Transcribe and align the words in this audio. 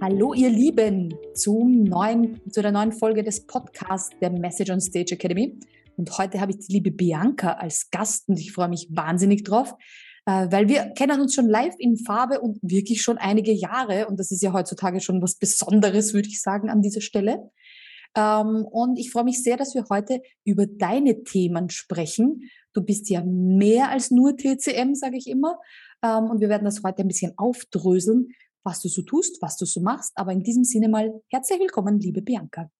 Hallo 0.00 0.32
ihr 0.32 0.48
Lieben 0.48 1.12
zum 1.34 1.82
neuen, 1.82 2.40
zu 2.52 2.62
der 2.62 2.70
neuen 2.70 2.92
Folge 2.92 3.24
des 3.24 3.44
Podcasts 3.44 4.10
der 4.20 4.30
Message 4.30 4.70
on 4.70 4.80
Stage 4.80 5.14
Academy. 5.14 5.58
Und 5.96 6.16
heute 6.18 6.40
habe 6.40 6.52
ich 6.52 6.58
die 6.58 6.74
liebe 6.74 6.92
Bianca 6.92 7.54
als 7.54 7.90
Gast 7.90 8.28
und 8.28 8.38
ich 8.38 8.52
freue 8.52 8.68
mich 8.68 8.86
wahnsinnig 8.90 9.42
drauf, 9.42 9.74
äh, 10.24 10.46
weil 10.52 10.68
wir 10.68 10.92
kennen 10.96 11.20
uns 11.20 11.34
schon 11.34 11.48
live 11.48 11.74
in 11.80 11.96
Farbe 11.96 12.40
und 12.40 12.60
wirklich 12.62 13.02
schon 13.02 13.18
einige 13.18 13.50
Jahre 13.50 14.06
und 14.06 14.20
das 14.20 14.30
ist 14.30 14.40
ja 14.40 14.52
heutzutage 14.52 15.00
schon 15.00 15.20
was 15.20 15.34
Besonderes, 15.34 16.14
würde 16.14 16.28
ich 16.28 16.40
sagen, 16.40 16.70
an 16.70 16.80
dieser 16.80 17.00
Stelle. 17.00 17.50
Ähm, 18.16 18.64
und 18.70 19.00
ich 19.00 19.10
freue 19.10 19.24
mich 19.24 19.42
sehr, 19.42 19.56
dass 19.56 19.74
wir 19.74 19.84
heute 19.90 20.22
über 20.44 20.66
deine 20.66 21.24
Themen 21.24 21.70
sprechen. 21.70 22.48
Du 22.72 22.82
bist 22.82 23.10
ja 23.10 23.24
mehr 23.24 23.90
als 23.90 24.12
nur 24.12 24.36
TCM, 24.36 24.94
sage 24.94 25.16
ich 25.16 25.26
immer. 25.26 25.58
Ähm, 26.04 26.30
und 26.30 26.40
wir 26.40 26.48
werden 26.48 26.64
das 26.64 26.82
heute 26.84 27.02
ein 27.02 27.08
bisschen 27.08 27.32
aufdröseln, 27.36 28.28
was 28.64 28.80
du 28.80 28.88
so 28.88 29.02
tust, 29.02 29.40
was 29.42 29.56
du 29.56 29.66
so 29.66 29.80
machst. 29.80 30.12
Aber 30.16 30.32
in 30.32 30.42
diesem 30.42 30.64
Sinne 30.64 30.88
mal 30.88 31.22
herzlich 31.28 31.60
willkommen, 31.60 31.98
liebe 32.00 32.22
Bianca. 32.22 32.70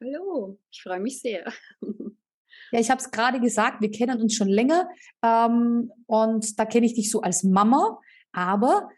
Hallo, 0.00 0.58
ich 0.70 0.82
freue 0.82 1.00
mich 1.00 1.20
sehr. 1.20 1.52
Ja, 2.70 2.80
ich 2.80 2.90
habe 2.90 3.00
es 3.00 3.10
gerade 3.10 3.38
gesagt, 3.38 3.82
wir 3.82 3.90
kennen 3.90 4.20
uns 4.20 4.34
schon 4.34 4.48
länger 4.48 4.88
ähm, 5.22 5.92
und 6.06 6.58
da 6.58 6.64
kenne 6.64 6.86
ich 6.86 6.94
dich 6.94 7.10
so 7.10 7.20
als 7.20 7.44
Mama, 7.44 8.00
aber 8.32 8.88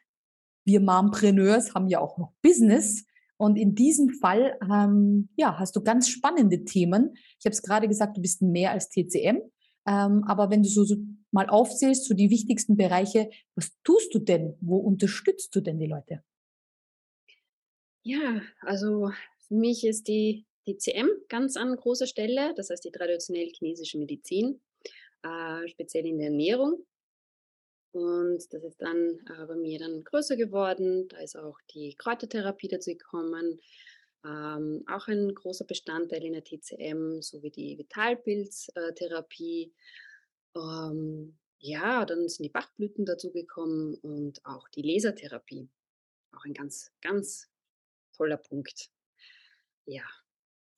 wir 0.65 0.81
Mompreneurs 0.81 1.75
haben 1.75 1.89
ja 1.89 1.99
auch 1.99 2.17
noch 2.17 2.33
Business 2.41 3.05
und 3.37 3.57
in 3.57 3.75
diesem 3.75 4.11
Fall 4.11 4.59
ähm, 4.63 5.29
ja, 5.37 5.59
hast 5.59 5.75
du 5.75 5.83
ganz 5.83 6.09
spannende 6.09 6.65
Themen. 6.65 7.15
Ich 7.41 7.47
habe 7.47 7.53
es 7.53 7.63
gerade 7.63 7.89
gesagt, 7.89 8.17
du 8.17 8.23
bist 8.23 8.43
mehr 8.43 8.71
als 8.71 8.91
TCM, 8.91 9.39
ähm, 9.87 10.25
aber 10.27 10.51
wenn 10.51 10.63
du 10.63 10.69
so, 10.69 10.85
so 10.85 10.97
mal 11.35 11.51
aufzählst, 11.51 12.07
so 12.07 12.15
die 12.15 12.31
wichtigsten 12.31 12.77
Bereiche, 12.77 13.29
was 13.57 13.73
tust 13.83 14.15
du 14.15 14.21
denn? 14.21 14.57
Wo 14.61 14.79
unterstützt 14.79 15.55
du 15.55 15.61
denn 15.61 15.79
die 15.79 15.89
Leute? 15.89 16.23
Ja, 18.03 18.41
also 18.61 19.11
für 19.49 19.55
mich 19.55 19.85
ist 19.85 20.09
die 20.09 20.47
DCM 20.67 21.09
ganz 21.29 21.57
an 21.57 21.77
großer 21.77 22.07
Stelle, 22.07 22.55
das 22.55 22.71
heißt 22.71 22.85
die 22.85 22.93
traditionell 22.93 23.49
chinesische 23.49 23.99
Medizin, 23.99 24.61
äh, 25.23 25.69
speziell 25.69 26.07
in 26.07 26.19
der 26.19 26.29
Ernährung. 26.29 26.87
Und 27.93 28.53
das 28.53 28.63
ist 28.63 28.81
dann 28.81 29.21
äh, 29.29 29.47
bei 29.47 29.57
mir 29.57 29.79
dann 29.79 30.05
größer 30.05 30.37
geworden. 30.37 31.09
Da 31.09 31.19
ist 31.19 31.37
auch 31.37 31.59
die 31.75 31.95
Kräutertherapie 31.95 32.69
dazu 32.69 32.91
gekommen. 32.91 33.61
Ähm, 34.25 34.85
auch 34.89 35.07
ein 35.09 35.35
großer 35.35 35.65
Bestandteil 35.65 36.25
in 36.25 36.33
der 36.33 36.45
TCM, 36.45 37.21
sowie 37.23 37.51
die 37.51 37.79
Vitalpilztherapie. 37.79 39.73
Ähm, 40.57 41.37
ja, 41.59 42.05
dann 42.05 42.29
sind 42.29 42.45
die 42.45 42.51
Bachblüten 42.51 43.05
dazugekommen 43.05 43.95
und 44.03 44.45
auch 44.45 44.69
die 44.69 44.83
Lasertherapie. 44.83 45.71
Auch 46.33 46.45
ein 46.45 46.53
ganz, 46.53 46.93
ganz 47.01 47.49
toller 48.17 48.37
Punkt. 48.37 48.91
Ja. 49.87 50.03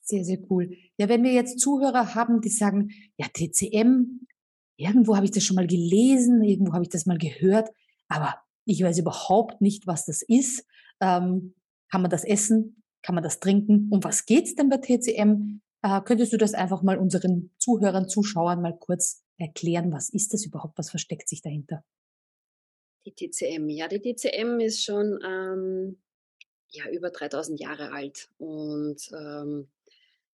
Sehr, 0.02 0.24
sehr 0.24 0.38
cool. 0.50 0.77
Ja, 0.98 1.08
wenn 1.08 1.24
wir 1.24 1.32
jetzt 1.32 1.58
Zuhörer 1.58 2.14
haben, 2.14 2.41
die 2.41 2.50
sagen, 2.50 2.91
ja, 3.16 3.27
TCM, 3.27 4.27
irgendwo 4.77 5.16
habe 5.16 5.24
ich 5.24 5.32
das 5.32 5.42
schon 5.42 5.56
mal 5.56 5.66
gelesen, 5.66 6.44
irgendwo 6.44 6.72
habe 6.72 6.84
ich 6.84 6.91
das 6.91 7.06
mal 7.06 7.19
gehört, 7.19 7.70
aber 8.08 8.36
ich 8.64 8.82
weiß 8.82 8.98
überhaupt 8.98 9.60
nicht, 9.60 9.86
was 9.86 10.04
das 10.06 10.22
ist. 10.22 10.64
Ähm, 11.00 11.54
kann 11.91 12.02
man 12.02 12.10
das 12.10 12.24
essen? 12.24 12.82
Kann 13.02 13.14
man 13.14 13.24
das 13.24 13.41
trinken? 13.41 13.88
Um 13.91 14.02
was 14.04 14.27
geht 14.27 14.44
es 14.44 14.54
denn 14.54 14.69
bei 14.69 14.78
TCM? 14.78 15.60
Äh, 15.82 16.00
könntest 16.02 16.32
du 16.32 16.36
das 16.36 16.54
einfach 16.54 16.82
mal 16.82 16.98
unseren 16.98 17.50
Zuhörern, 17.58 18.08
Zuschauern 18.08 18.62
mal 18.62 18.77
kurz 18.78 19.25
erklären? 19.39 19.92
Was 19.92 20.09
ist 20.09 20.33
das 20.33 20.45
überhaupt? 20.45 20.79
Was 20.79 20.91
versteckt 20.91 21.29
sich 21.29 21.42
dahinter? 21.42 21.84
Die 23.05 23.15
TCM, 23.15 23.69
ja, 23.69 23.87
die 23.89 24.01
TCM 24.01 24.59
ist 24.61 24.83
schon 24.83 25.20
ähm, 25.25 25.98
ja, 26.70 26.89
über 26.91 27.11
3000 27.11 27.61
Jahre 27.61 27.93
alt 27.93 28.28
und 28.39 28.98
ähm, 29.12 29.69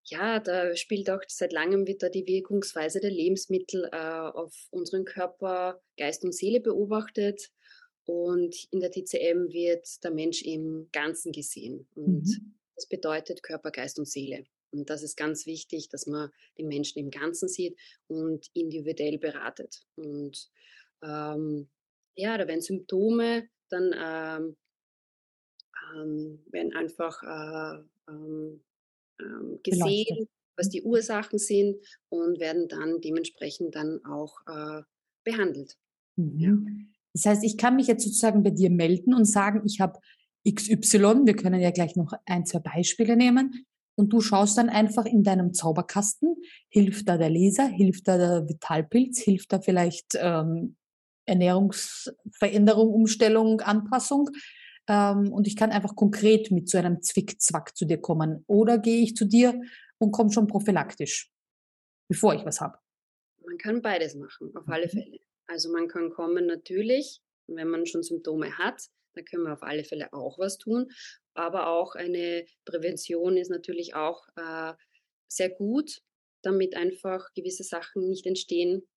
ja, 0.05 0.39
da 0.39 0.75
spielt 0.75 1.09
auch 1.09 1.21
seit 1.27 1.53
langem 1.53 1.85
wieder 1.87 2.09
die 2.09 2.25
Wirkungsweise 2.25 2.99
der 2.99 3.11
Lebensmittel 3.11 3.89
äh, 3.91 3.97
auf 3.97 4.67
unseren 4.71 5.05
Körper, 5.05 5.81
Geist 5.97 6.23
und 6.23 6.33
Seele 6.33 6.61
beobachtet. 6.61 7.51
Und 8.05 8.67
in 8.71 8.79
der 8.79 8.89
TCM 8.89 9.51
wird 9.51 10.03
der 10.03 10.11
Mensch 10.11 10.41
im 10.41 10.89
Ganzen 10.91 11.31
gesehen. 11.31 11.87
Und 11.93 12.23
mhm. 12.23 12.55
das 12.75 12.87
bedeutet 12.87 13.43
Körper, 13.43 13.69
Geist 13.69 13.99
und 13.99 14.07
Seele. 14.07 14.45
Und 14.71 14.89
das 14.89 15.03
ist 15.03 15.17
ganz 15.17 15.45
wichtig, 15.45 15.89
dass 15.89 16.05
man 16.05 16.29
den 16.57 16.67
Menschen 16.67 16.99
im 16.99 17.09
Ganzen 17.09 17.47
sieht 17.47 17.77
und 18.07 18.47
individuell 18.53 19.17
beratet. 19.17 19.81
Und 19.95 20.49
ähm, 21.03 21.69
ja, 22.15 22.37
da 22.37 22.47
werden 22.47 22.61
Symptome 22.61 23.49
dann 23.69 23.93
ähm, 23.95 24.57
ähm, 25.95 26.39
werden 26.51 26.73
einfach 26.75 27.21
äh, 27.23 27.83
ähm, 28.09 28.61
ähm, 29.19 29.59
gesehen, 29.63 30.05
Beleuchtet. 30.07 30.29
was 30.57 30.69
die 30.69 30.81
Ursachen 30.83 31.39
sind 31.39 31.77
und 32.09 32.39
werden 32.39 32.67
dann 32.67 33.01
dementsprechend 33.01 33.75
dann 33.75 34.03
auch 34.05 34.39
äh, 34.47 34.81
behandelt. 35.23 35.77
Mhm. 36.15 36.39
Ja. 36.39 36.57
Das 37.13 37.25
heißt, 37.25 37.43
ich 37.43 37.57
kann 37.57 37.75
mich 37.75 37.87
jetzt 37.87 38.03
sozusagen 38.03 38.43
bei 38.43 38.51
dir 38.51 38.69
melden 38.69 39.13
und 39.13 39.25
sagen, 39.25 39.63
ich 39.65 39.79
habe 39.79 39.99
XY, 40.47 41.25
wir 41.25 41.35
können 41.35 41.59
ja 41.59 41.71
gleich 41.71 41.95
noch 41.95 42.13
ein, 42.25 42.45
zwei 42.45 42.59
Beispiele 42.59 43.15
nehmen. 43.15 43.65
Und 43.99 44.13
du 44.13 44.21
schaust 44.21 44.57
dann 44.57 44.69
einfach 44.69 45.05
in 45.05 45.23
deinem 45.23 45.53
Zauberkasten, 45.53 46.37
hilft 46.69 47.09
da 47.09 47.17
der 47.17 47.29
Leser, 47.29 47.67
hilft 47.67 48.07
da 48.07 48.17
der 48.17 48.47
Vitalpilz, 48.47 49.19
hilft 49.19 49.51
da 49.51 49.59
vielleicht 49.59 50.15
ähm, 50.15 50.77
Ernährungsveränderung, 51.25 52.93
Umstellung, 52.93 53.59
Anpassung. 53.59 54.29
Ähm, 54.87 55.33
und 55.33 55.47
ich 55.47 55.57
kann 55.57 55.71
einfach 55.71 55.97
konkret 55.97 56.49
mit 56.49 56.69
so 56.69 56.77
einem 56.77 57.01
Zwickzwack 57.01 57.75
zu 57.75 57.83
dir 57.83 57.97
kommen. 57.97 58.45
Oder 58.47 58.77
gehe 58.77 59.03
ich 59.03 59.17
zu 59.17 59.25
dir 59.25 59.59
und 59.97 60.13
komme 60.13 60.31
schon 60.31 60.47
prophylaktisch, 60.47 61.29
bevor 62.07 62.33
ich 62.35 62.45
was 62.45 62.61
habe. 62.61 62.77
Man 63.45 63.57
kann 63.57 63.81
beides 63.81 64.15
machen, 64.15 64.55
auf 64.55 64.69
alle 64.69 64.85
mhm. 64.85 64.91
Fälle. 64.91 65.19
Also 65.47 65.73
man 65.73 65.89
kann 65.89 66.09
kommen 66.09 66.45
natürlich, 66.45 67.21
wenn 67.47 67.67
man 67.67 67.85
schon 67.85 68.03
Symptome 68.03 68.57
hat, 68.57 68.81
dann 69.13 69.25
können 69.25 69.43
wir 69.43 69.53
auf 69.53 69.63
alle 69.63 69.83
Fälle 69.83 70.13
auch 70.13 70.39
was 70.39 70.57
tun. 70.57 70.89
Aber 71.33 71.67
auch 71.67 71.95
eine 71.95 72.45
Prävention 72.65 73.37
ist 73.37 73.49
natürlich 73.49 73.95
auch 73.95 74.27
äh, 74.35 74.73
sehr 75.27 75.49
gut, 75.49 76.01
damit 76.41 76.75
einfach 76.75 77.33
gewisse 77.33 77.63
Sachen 77.63 78.07
nicht 78.09 78.25
entstehen 78.25 78.87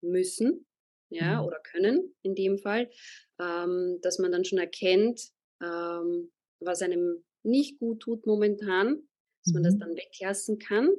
müssen 0.00 0.66
ja, 1.10 1.40
mhm. 1.40 1.46
oder 1.46 1.60
können 1.60 2.14
in 2.22 2.34
dem 2.34 2.58
Fall, 2.58 2.90
ähm, 3.38 3.98
dass 4.02 4.18
man 4.18 4.32
dann 4.32 4.44
schon 4.44 4.58
erkennt, 4.58 5.30
ähm, 5.62 6.30
was 6.60 6.82
einem 6.82 7.24
nicht 7.42 7.78
gut 7.78 8.00
tut 8.00 8.26
momentan, 8.26 9.08
dass 9.44 9.52
mhm. 9.52 9.54
man 9.54 9.62
das 9.62 9.74
mhm. 9.74 9.80
dann 9.80 9.96
weglassen 9.96 10.58
kann, 10.58 10.90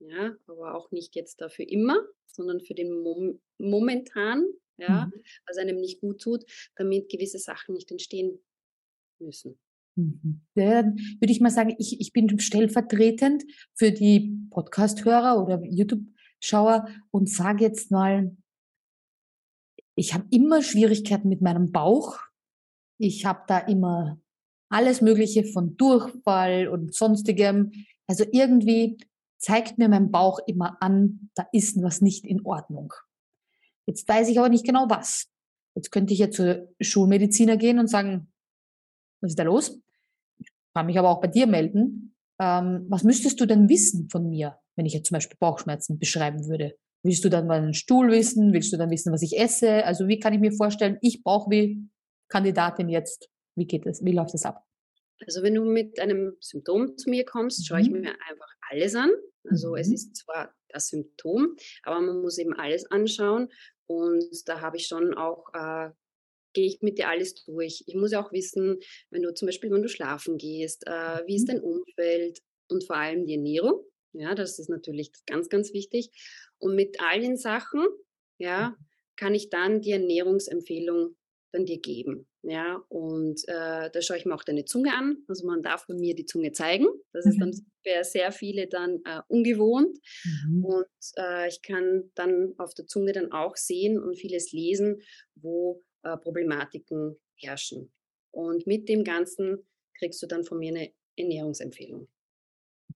ja, 0.00 0.36
aber 0.46 0.74
auch 0.74 0.90
nicht 0.90 1.14
jetzt 1.16 1.40
dafür 1.40 1.68
immer, 1.68 2.06
sondern 2.26 2.60
für 2.60 2.74
den 2.74 2.92
Mom 3.02 3.40
momentan, 3.58 4.46
ja, 4.78 5.06
mhm. 5.06 5.22
was 5.46 5.58
einem 5.58 5.80
nicht 5.80 6.00
gut 6.00 6.20
tut, 6.20 6.44
damit 6.76 7.10
gewisse 7.10 7.38
Sachen 7.38 7.74
nicht 7.74 7.90
entstehen 7.90 8.38
müssen. 9.20 9.58
Mhm. 9.96 10.40
Dann 10.54 10.96
würde 11.20 11.32
ich 11.32 11.40
mal 11.40 11.50
sagen, 11.50 11.74
ich, 11.78 12.00
ich 12.00 12.12
bin 12.12 12.38
stellvertretend 12.38 13.44
für 13.74 13.90
die 13.90 14.38
Podcast-Hörer 14.50 15.42
oder 15.42 15.60
YouTube-Schauer 15.64 16.88
und 17.10 17.28
sage 17.28 17.64
jetzt 17.64 17.90
mal, 17.90 18.36
ich 19.96 20.14
habe 20.14 20.26
immer 20.30 20.62
Schwierigkeiten 20.62 21.28
mit 21.28 21.42
meinem 21.42 21.72
Bauch. 21.72 22.20
Ich 22.98 23.26
habe 23.26 23.42
da 23.48 23.58
immer 23.58 24.20
alles 24.70 25.00
Mögliche 25.00 25.44
von 25.44 25.76
Durchfall 25.76 26.68
und 26.68 26.94
sonstigem. 26.94 27.72
Also 28.06 28.24
irgendwie 28.30 28.98
zeigt 29.38 29.78
mir 29.78 29.88
mein 29.88 30.12
Bauch 30.12 30.38
immer 30.46 30.80
an, 30.80 31.30
da 31.34 31.46
ist 31.52 31.82
was 31.82 32.00
nicht 32.00 32.24
in 32.24 32.44
Ordnung. 32.44 32.92
Jetzt 33.88 34.06
weiß 34.06 34.28
ich 34.28 34.38
aber 34.38 34.50
nicht 34.50 34.66
genau 34.66 34.84
was. 34.90 35.30
Jetzt 35.74 35.90
könnte 35.90 36.12
ich 36.12 36.18
ja 36.18 36.30
zur 36.30 36.68
Schulmediziner 36.78 37.56
gehen 37.56 37.78
und 37.78 37.88
sagen, 37.88 38.30
was 39.22 39.30
ist 39.30 39.38
da 39.38 39.44
los? 39.44 39.80
Ich 40.38 40.48
kann 40.74 40.84
mich 40.84 40.98
aber 40.98 41.08
auch 41.08 41.22
bei 41.22 41.28
dir 41.28 41.46
melden. 41.46 42.14
Ähm, 42.38 42.84
was 42.90 43.02
müsstest 43.02 43.40
du 43.40 43.46
denn 43.46 43.70
wissen 43.70 44.10
von 44.10 44.28
mir, 44.28 44.58
wenn 44.76 44.84
ich 44.84 44.92
jetzt 44.92 45.08
zum 45.08 45.14
Beispiel 45.14 45.38
Bauchschmerzen 45.40 45.98
beschreiben 45.98 46.46
würde? 46.48 46.76
Willst 47.02 47.24
du 47.24 47.30
dann 47.30 47.46
meinen 47.46 47.72
Stuhl 47.72 48.10
wissen? 48.10 48.52
Willst 48.52 48.70
du 48.74 48.76
dann 48.76 48.90
wissen, 48.90 49.10
was 49.10 49.22
ich 49.22 49.38
esse? 49.38 49.86
Also 49.86 50.06
wie 50.06 50.18
kann 50.18 50.34
ich 50.34 50.40
mir 50.40 50.52
vorstellen, 50.52 50.98
ich 51.00 51.22
brauche 51.22 51.50
wie 51.50 51.88
Kandidatin 52.28 52.90
jetzt, 52.90 53.30
wie 53.56 53.66
geht 53.66 53.86
es, 53.86 54.04
wie 54.04 54.12
läuft 54.12 54.34
das 54.34 54.44
ab? 54.44 54.66
Also 55.26 55.42
wenn 55.42 55.54
du 55.54 55.64
mit 55.64 55.98
einem 55.98 56.36
Symptom 56.40 56.98
zu 56.98 57.08
mir 57.08 57.24
kommst, 57.24 57.66
schaue 57.66 57.80
ich 57.80 57.88
mhm. 57.88 58.02
mir 58.02 58.10
einfach 58.28 58.52
alles 58.68 58.94
an. 58.94 59.10
Also 59.50 59.70
mhm. 59.70 59.76
es 59.76 59.88
ist 59.88 60.16
zwar 60.16 60.54
das 60.68 60.88
Symptom, 60.88 61.56
aber 61.82 62.00
man 62.00 62.20
muss 62.20 62.38
eben 62.38 62.54
alles 62.54 62.90
anschauen. 62.90 63.48
Und 63.86 64.48
da 64.48 64.60
habe 64.60 64.76
ich 64.76 64.86
schon 64.86 65.14
auch, 65.14 65.46
äh, 65.54 65.90
gehe 66.52 66.66
ich 66.66 66.82
mit 66.82 66.98
dir 66.98 67.08
alles 67.08 67.34
durch. 67.44 67.84
Ich 67.86 67.94
muss 67.94 68.12
ja 68.12 68.22
auch 68.22 68.32
wissen, 68.32 68.78
wenn 69.10 69.22
du 69.22 69.32
zum 69.32 69.46
Beispiel, 69.46 69.70
wenn 69.70 69.82
du 69.82 69.88
schlafen 69.88 70.38
gehst, 70.38 70.86
äh, 70.86 71.26
wie 71.26 71.36
ist 71.36 71.48
mhm. 71.48 71.52
dein 71.52 71.62
Umfeld 71.62 72.38
und 72.68 72.84
vor 72.84 72.96
allem 72.96 73.26
die 73.26 73.34
Ernährung. 73.34 73.84
Ja, 74.12 74.34
das 74.34 74.58
ist 74.58 74.68
natürlich 74.68 75.12
ganz, 75.26 75.48
ganz 75.48 75.72
wichtig. 75.72 76.10
Und 76.58 76.74
mit 76.74 77.00
allen 77.00 77.36
Sachen, 77.36 77.86
ja, 78.38 78.76
kann 79.16 79.34
ich 79.34 79.50
dann 79.50 79.80
die 79.80 79.90
Ernährungsempfehlung 79.90 81.16
dann 81.52 81.64
dir 81.64 81.80
geben. 81.80 82.26
Ja, 82.42 82.82
und 82.88 83.40
äh, 83.48 83.90
da 83.90 84.00
schaue 84.02 84.16
ich 84.18 84.24
mir 84.26 84.34
auch 84.34 84.44
deine 84.44 84.64
Zunge 84.64 84.92
an. 84.94 85.18
Also 85.28 85.46
man 85.46 85.62
darf 85.62 85.86
bei 85.86 85.94
mir 85.94 86.14
die 86.14 86.26
Zunge 86.26 86.52
zeigen. 86.52 86.86
Das 87.12 87.26
ist 87.26 87.40
dann 87.40 87.50
Mhm. 87.50 87.66
für 87.84 88.04
sehr 88.04 88.32
viele 88.32 88.68
dann 88.68 89.00
äh, 89.04 89.20
ungewohnt. 89.28 89.98
Mhm. 90.24 90.64
Und 90.64 90.86
äh, 91.16 91.48
ich 91.48 91.62
kann 91.62 92.10
dann 92.14 92.54
auf 92.58 92.74
der 92.74 92.86
Zunge 92.86 93.12
dann 93.12 93.32
auch 93.32 93.56
sehen 93.56 93.98
und 93.98 94.16
vieles 94.16 94.52
lesen, 94.52 95.00
wo 95.34 95.82
äh, 96.02 96.16
Problematiken 96.16 97.16
herrschen. 97.36 97.92
Und 98.30 98.66
mit 98.66 98.88
dem 98.88 99.04
Ganzen 99.04 99.66
kriegst 99.98 100.22
du 100.22 100.26
dann 100.26 100.44
von 100.44 100.58
mir 100.58 100.68
eine 100.74 100.92
Ernährungsempfehlung. 101.16 102.08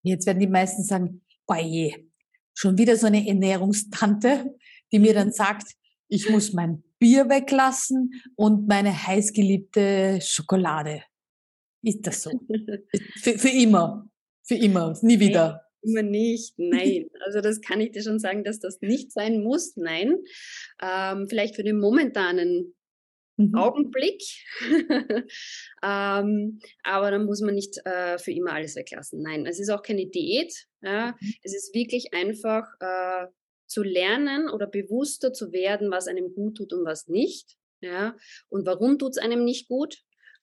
Jetzt 0.02 0.26
werden 0.26 0.40
die 0.40 0.46
meisten 0.46 0.82
sagen, 0.84 1.22
oje, 1.46 2.06
schon 2.54 2.76
wieder 2.78 2.96
so 2.96 3.06
eine 3.06 3.26
Ernährungstante, 3.26 4.54
die 4.92 4.98
mir 4.98 5.14
dann 5.14 5.28
Mhm. 5.28 5.32
sagt, 5.32 5.72
ich 6.08 6.28
muss 6.28 6.52
mein 6.52 6.82
Bier 7.02 7.28
weglassen 7.28 8.22
und 8.36 8.68
meine 8.68 9.06
heißgeliebte 9.06 10.20
Schokolade. 10.22 11.02
Ist 11.82 12.06
das 12.06 12.22
so? 12.22 12.30
Für, 13.20 13.38
für 13.38 13.48
immer. 13.48 14.08
Für 14.44 14.54
immer. 14.54 14.96
Nie 15.02 15.16
Nein, 15.16 15.20
wieder. 15.20 15.62
immer 15.82 16.02
nicht. 16.02 16.54
Nein. 16.58 17.08
Also 17.24 17.40
das 17.40 17.60
kann 17.60 17.80
ich 17.80 17.90
dir 17.90 18.02
schon 18.02 18.20
sagen, 18.20 18.44
dass 18.44 18.60
das 18.60 18.80
nicht 18.80 19.10
sein 19.10 19.42
muss. 19.42 19.76
Nein. 19.76 20.16
Ähm, 20.80 21.26
vielleicht 21.28 21.56
für 21.56 21.64
den 21.64 21.80
momentanen 21.80 22.74
Mhm. 23.36 23.54
Augenblick. 23.54 24.22
ähm, 25.82 26.60
aber 26.82 27.10
dann 27.10 27.24
muss 27.24 27.40
man 27.40 27.54
nicht 27.54 27.78
äh, 27.86 28.18
für 28.18 28.30
immer 28.30 28.52
alles 28.52 28.76
weglassen. 28.76 29.22
Nein, 29.22 29.46
es 29.46 29.58
ist 29.58 29.70
auch 29.70 29.82
keine 29.82 30.06
Diät. 30.06 30.66
Ja. 30.82 31.16
Mhm. 31.18 31.34
Es 31.42 31.54
ist 31.54 31.74
wirklich 31.74 32.12
einfach 32.12 32.64
äh, 32.80 33.26
zu 33.72 33.82
lernen 33.82 34.48
oder 34.48 34.66
bewusster 34.66 35.32
zu 35.32 35.52
werden, 35.52 35.90
was 35.90 36.06
einem 36.06 36.34
gut 36.34 36.58
tut 36.58 36.72
und 36.72 36.84
was 36.84 37.08
nicht. 37.08 37.56
Ja. 37.80 38.16
Und 38.48 38.66
warum 38.66 38.98
tut 38.98 39.12
es 39.12 39.18
einem 39.18 39.44
nicht 39.44 39.68
gut? 39.68 40.02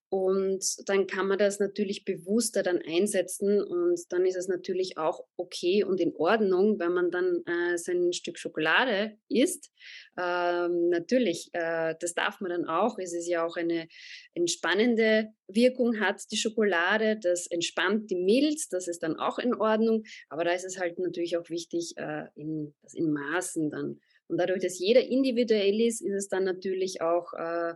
Und 0.10 0.64
dann 0.88 1.06
kann 1.06 1.28
man 1.28 1.38
das 1.38 1.60
natürlich 1.60 2.04
bewusster 2.04 2.64
dann 2.64 2.82
einsetzen 2.82 3.62
und 3.62 4.00
dann 4.10 4.26
ist 4.26 4.38
es 4.38 4.48
natürlich 4.48 4.98
auch 4.98 5.24
okay 5.38 5.84
und 5.84 6.00
in 6.00 6.16
Ordnung, 6.16 6.80
wenn 6.80 6.94
man 6.94 7.12
dann 7.12 7.44
äh, 7.46 7.78
sein 7.78 8.12
Stück 8.12 8.40
Schokolade 8.40 9.18
isst. 9.28 9.72
Ähm, 10.18 10.90
natürlich, 10.90 11.50
äh, 11.54 11.94
das 12.00 12.16
darf 12.16 12.42
man 12.42 12.50
dann 12.50 12.66
auch. 12.66 12.98
Es 12.98 13.14
ist 13.14 13.28
ja 13.28 13.46
auch 13.46 13.56
eine 13.56 13.88
entspannende 14.34 15.30
Wirkung 15.48 16.00
hat 16.00 16.22
die 16.32 16.38
Schokolade. 16.38 17.20
Das 17.22 17.46
entspannt 17.46 18.10
die 18.10 18.16
Milz, 18.16 18.68
das 18.68 18.88
ist 18.88 19.04
dann 19.04 19.16
auch 19.16 19.38
in 19.38 19.54
Ordnung. 19.54 20.04
Aber 20.30 20.44
da 20.44 20.54
ist 20.54 20.66
es 20.66 20.80
halt 20.80 20.98
natürlich 20.98 21.38
auch 21.38 21.52
wichtig, 21.52 21.94
äh, 21.98 22.26
in, 22.34 22.74
das 22.82 22.96
in 22.96 23.12
Maßen 23.12 23.70
dann. 23.70 24.00
Und 24.28 24.38
dadurch, 24.38 24.62
dass 24.62 24.80
jeder 24.80 25.04
individuell 25.04 25.80
ist, 25.82 26.02
ist 26.02 26.14
es 26.14 26.30
dann 26.30 26.46
natürlich 26.46 27.02
auch 27.02 27.34
äh, 27.34 27.74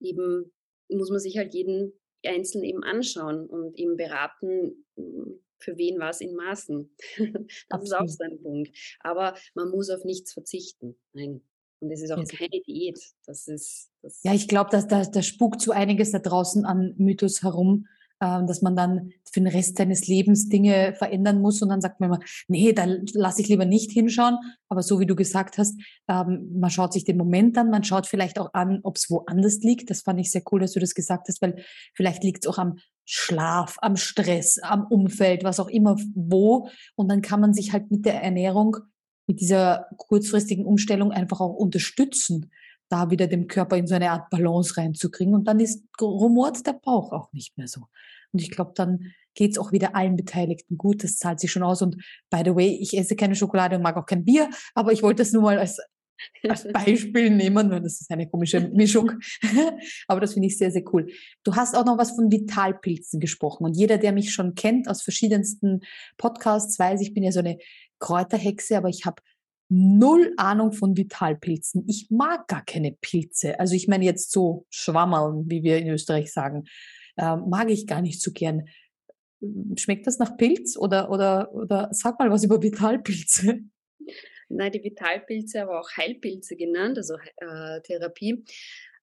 eben 0.00 0.52
muss 0.96 1.10
man 1.10 1.20
sich 1.20 1.36
halt 1.38 1.54
jeden 1.54 1.92
einzeln 2.24 2.64
eben 2.64 2.82
anschauen 2.84 3.46
und 3.46 3.78
eben 3.78 3.96
beraten, 3.96 4.84
hm, 4.96 5.40
für 5.58 5.76
wen 5.76 5.98
was 5.98 6.20
in 6.20 6.34
Maßen. 6.34 6.90
Das 7.68 7.82
ist 7.84 7.92
auch 7.94 8.00
Absolut. 8.00 8.10
so 8.10 8.24
ein 8.24 8.42
Punkt. 8.42 8.96
Aber 9.00 9.34
man 9.54 9.70
muss 9.70 9.90
auf 9.90 10.04
nichts 10.04 10.32
verzichten. 10.32 10.96
Nein. 11.12 11.42
Und 11.80 11.90
es 11.90 12.02
ist 12.02 12.10
auch 12.10 12.18
Yes. 12.18 12.28
keine 12.30 12.60
Diät. 12.66 12.98
Das 13.26 13.46
ist, 13.48 13.90
das 14.02 14.22
Ja, 14.22 14.34
ich 14.34 14.48
glaube, 14.48 14.70
dass 14.70 14.86
da, 14.86 15.02
da 15.04 15.22
spukt 15.22 15.60
so 15.62 15.72
einiges 15.72 16.10
da 16.12 16.18
draußen 16.18 16.64
an 16.66 16.94
Mythos 16.98 17.42
herum, 17.42 17.86
dass 18.20 18.60
man 18.60 18.76
dann 18.76 19.12
für 19.32 19.40
den 19.40 19.46
Rest 19.46 19.78
seines 19.78 20.06
Lebens 20.06 20.48
Dinge 20.48 20.94
verändern 20.94 21.40
muss 21.40 21.62
und 21.62 21.70
dann 21.70 21.80
sagt 21.80 22.00
man 22.00 22.10
immer, 22.10 22.20
nee, 22.48 22.72
da 22.72 22.84
lasse 23.14 23.40
ich 23.40 23.48
lieber 23.48 23.64
nicht 23.64 23.90
hinschauen. 23.90 24.36
Aber 24.68 24.82
so 24.82 25.00
wie 25.00 25.06
du 25.06 25.16
gesagt 25.16 25.56
hast, 25.56 25.80
ähm, 26.08 26.50
man 26.52 26.70
schaut 26.70 26.92
sich 26.92 27.04
den 27.04 27.16
Moment 27.16 27.56
an, 27.56 27.70
man 27.70 27.82
schaut 27.82 28.06
vielleicht 28.06 28.38
auch 28.38 28.52
an, 28.52 28.80
ob 28.82 28.96
es 28.96 29.08
woanders 29.10 29.60
liegt. 29.60 29.88
Das 29.88 30.02
fand 30.02 30.20
ich 30.20 30.30
sehr 30.30 30.42
cool, 30.52 30.60
dass 30.60 30.72
du 30.72 30.80
das 30.80 30.94
gesagt 30.94 31.28
hast, 31.28 31.40
weil 31.40 31.64
vielleicht 31.94 32.22
liegt 32.22 32.44
es 32.44 32.50
auch 32.50 32.58
am 32.58 32.76
Schlaf, 33.06 33.76
am 33.80 33.96
Stress, 33.96 34.58
am 34.62 34.86
Umfeld, 34.86 35.42
was 35.42 35.58
auch 35.58 35.68
immer 35.68 35.96
wo. 36.14 36.68
Und 36.96 37.08
dann 37.08 37.22
kann 37.22 37.40
man 37.40 37.54
sich 37.54 37.72
halt 37.72 37.90
mit 37.90 38.04
der 38.04 38.22
Ernährung, 38.22 38.76
mit 39.26 39.40
dieser 39.40 39.86
kurzfristigen 39.96 40.66
Umstellung 40.66 41.10
einfach 41.10 41.40
auch 41.40 41.54
unterstützen 41.54 42.50
da 42.90 43.10
wieder 43.10 43.26
dem 43.26 43.46
Körper 43.46 43.76
in 43.76 43.86
so 43.86 43.94
eine 43.94 44.10
Art 44.10 44.28
Balance 44.30 44.76
reinzukriegen. 44.76 45.34
Und 45.34 45.44
dann 45.44 45.60
ist 45.60 45.84
rumort 46.00 46.66
der 46.66 46.74
Bauch 46.74 47.12
auch 47.12 47.32
nicht 47.32 47.56
mehr 47.56 47.68
so. 47.68 47.82
Und 48.32 48.42
ich 48.42 48.50
glaube, 48.50 48.72
dann 48.74 49.12
geht's 49.34 49.58
auch 49.58 49.72
wieder 49.72 49.94
allen 49.94 50.16
Beteiligten 50.16 50.76
gut. 50.76 51.04
Das 51.04 51.16
zahlt 51.16 51.40
sich 51.40 51.52
schon 51.52 51.62
aus. 51.62 51.82
Und 51.82 51.96
by 52.30 52.42
the 52.44 52.54
way, 52.54 52.78
ich 52.80 52.96
esse 52.96 53.16
keine 53.16 53.36
Schokolade 53.36 53.76
und 53.76 53.82
mag 53.82 53.96
auch 53.96 54.06
kein 54.06 54.24
Bier, 54.24 54.50
aber 54.74 54.92
ich 54.92 55.02
wollte 55.02 55.22
das 55.22 55.32
nur 55.32 55.42
mal 55.42 55.58
als, 55.58 55.78
als 56.48 56.66
Beispiel 56.72 57.30
nehmen, 57.30 57.70
weil 57.70 57.80
das 57.80 58.00
ist 58.00 58.10
eine 58.10 58.28
komische 58.28 58.60
Mischung. 58.60 59.12
aber 60.08 60.20
das 60.20 60.34
finde 60.34 60.48
ich 60.48 60.58
sehr, 60.58 60.72
sehr 60.72 60.84
cool. 60.92 61.06
Du 61.44 61.54
hast 61.54 61.76
auch 61.76 61.84
noch 61.84 61.98
was 61.98 62.12
von 62.12 62.30
Vitalpilzen 62.30 63.20
gesprochen. 63.20 63.64
Und 63.64 63.76
jeder, 63.76 63.98
der 63.98 64.12
mich 64.12 64.32
schon 64.32 64.54
kennt 64.54 64.88
aus 64.88 65.02
verschiedensten 65.02 65.80
Podcasts, 66.16 66.78
weiß, 66.78 67.00
ich 67.00 67.14
bin 67.14 67.22
ja 67.22 67.32
so 67.32 67.40
eine 67.40 67.58
Kräuterhexe, 68.00 68.76
aber 68.76 68.88
ich 68.88 69.06
habe 69.06 69.22
null 69.70 70.34
Ahnung 70.36 70.72
von 70.72 70.96
Vitalpilzen. 70.96 71.84
Ich 71.88 72.08
mag 72.10 72.48
gar 72.48 72.64
keine 72.64 72.92
Pilze. 73.00 73.58
Also 73.58 73.74
ich 73.74 73.88
meine 73.88 74.04
jetzt 74.04 74.32
so 74.32 74.66
Schwammerl, 74.68 75.44
wie 75.46 75.62
wir 75.62 75.78
in 75.78 75.88
Österreich 75.88 76.32
sagen, 76.32 76.64
äh, 77.16 77.36
mag 77.36 77.70
ich 77.70 77.86
gar 77.86 78.02
nicht 78.02 78.20
so 78.20 78.32
gern. 78.32 78.66
Schmeckt 79.76 80.06
das 80.06 80.18
nach 80.18 80.36
Pilz 80.36 80.76
oder, 80.76 81.10
oder, 81.10 81.54
oder 81.54 81.88
sag 81.92 82.18
mal 82.18 82.30
was 82.30 82.44
über 82.44 82.62
Vitalpilze? 82.62 83.60
Nein, 84.48 84.72
die 84.72 84.82
Vitalpilze, 84.82 85.62
aber 85.62 85.80
auch 85.80 85.88
Heilpilze 85.96 86.56
genannt, 86.56 86.98
also 86.98 87.14
äh, 87.36 87.80
Therapie. 87.82 88.44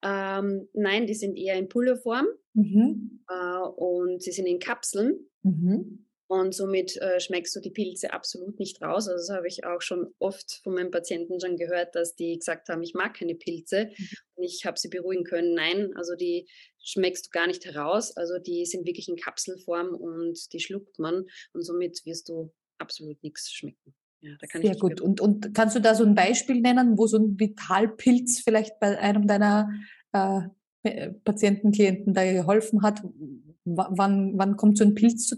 Ähm, 0.04 0.68
nein, 0.74 1.08
die 1.08 1.16
sind 1.16 1.36
eher 1.38 1.56
in 1.56 1.70
Pulverform 1.70 2.28
Mhm. 2.54 3.24
äh, 3.30 3.68
und 3.68 4.22
sie 4.22 4.32
sind 4.32 4.48
in 4.48 4.60
Kapseln. 4.60 5.16
Mhm. 5.44 6.07
Und 6.30 6.54
somit 6.54 6.98
äh, 6.98 7.22
schmeckst 7.22 7.56
du 7.56 7.62
die 7.62 7.72
Pilze 7.72 8.12
absolut 8.12 8.60
nicht 8.60 8.82
raus. 8.82 9.08
Also 9.08 9.28
das 9.28 9.30
habe 9.38 9.48
ich 9.48 9.64
auch 9.66 9.82
schon 9.82 10.14
oft 10.20 10.60
von 10.64 10.74
meinen 10.74 10.92
Patienten 10.92 11.40
schon 11.40 11.56
gehört, 11.56 11.96
dass 11.96 12.16
die 12.16 12.38
gesagt 12.38 12.68
haben, 12.68 12.84
ich 12.84 12.94
mag 12.94 13.18
keine 13.18 13.36
Pilze. 13.36 13.90
Und 14.36 14.44
ich 14.44 14.66
habe 14.66 14.78
sie 14.78 14.90
beruhigen 14.90 15.24
können. 15.24 15.54
Nein, 15.54 15.92
also 15.96 16.16
die 16.16 16.48
schmeckst 16.84 17.28
du 17.28 17.30
gar 17.32 17.48
nicht 17.48 17.66
heraus. 17.66 18.16
Also 18.18 18.40
die 18.40 18.66
sind 18.66 18.86
wirklich 18.86 19.08
in 19.08 19.16
Kapselform 19.16 19.96
und 19.96 20.52
die 20.52 20.60
schluckt 20.60 21.00
man. 21.00 21.26
Und 21.54 21.64
somit 21.64 22.06
wirst 22.06 22.28
du 22.28 22.52
absolut 22.78 23.24
nichts 23.24 23.52
schmecken. 23.52 23.96
Ja, 24.20 24.32
da 24.40 24.48
kann 24.48 24.62
Sehr 24.62 24.76
gut. 24.76 25.00
Und, 25.00 25.22
und 25.22 25.54
kannst 25.54 25.76
du 25.76 25.80
da 25.80 25.96
so 25.96 26.04
ein 26.04 26.16
Beispiel 26.16 26.60
nennen, 26.60 26.98
wo 26.98 27.08
so 27.08 27.18
ein 27.18 27.40
Vitalpilz 27.40 28.42
vielleicht 28.42 28.80
bei 28.80 28.98
einem 29.00 29.28
deiner 29.28 29.70
äh, 30.12 31.12
Patienten, 31.24 31.72
Klienten 31.72 32.14
da 32.14 32.30
geholfen 32.30 32.82
hat? 32.82 33.02
W 33.04 33.84
wann, 33.90 34.38
wann 34.38 34.56
kommt 34.56 34.78
so 34.78 34.86
ein 34.86 34.96
Pilz 34.96 35.28
zu, 35.28 35.38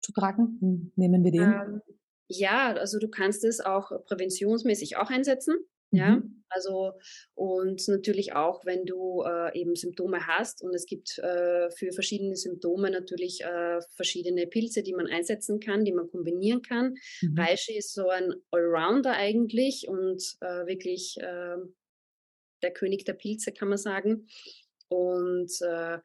zu 0.00 0.12
tragen? 0.12 0.58
Hm, 0.60 0.92
Nehmen 0.96 1.24
wir 1.24 1.30
den. 1.30 1.42
Ähm, 1.42 1.82
ja, 2.28 2.72
also 2.74 2.98
du 2.98 3.08
kannst 3.08 3.44
es 3.44 3.60
auch 3.60 3.90
präventionsmäßig 4.06 4.96
auch 4.96 5.10
einsetzen. 5.10 5.56
Ja, 5.92 6.16
Mhm. 6.18 6.44
also 6.48 6.92
und 7.34 7.88
natürlich 7.88 8.32
auch, 8.32 8.64
wenn 8.64 8.84
du 8.86 9.24
äh, 9.26 9.58
eben 9.58 9.74
Symptome 9.74 10.24
hast 10.28 10.62
und 10.62 10.72
es 10.72 10.86
gibt 10.86 11.18
äh, 11.18 11.68
für 11.72 11.90
verschiedene 11.90 12.36
Symptome 12.36 12.92
natürlich 12.92 13.40
äh, 13.42 13.80
verschiedene 13.96 14.46
Pilze, 14.46 14.84
die 14.84 14.94
man 14.94 15.08
einsetzen 15.08 15.58
kann, 15.58 15.84
die 15.84 15.92
man 15.92 16.08
kombinieren 16.08 16.62
kann. 16.62 16.94
Mhm. 17.22 17.36
Reishi 17.36 17.76
ist 17.76 17.92
so 17.92 18.08
ein 18.08 18.32
Allrounder 18.52 19.14
eigentlich 19.14 19.88
und 19.88 20.22
äh, 20.40 20.66
wirklich 20.66 21.16
äh, 21.18 21.56
der 22.62 22.72
König 22.72 23.04
der 23.04 23.14
Pilze, 23.14 23.50
kann 23.50 23.68
man 23.68 23.78
sagen. 23.78 24.28
Und 24.88 25.50
äh, 25.62 25.98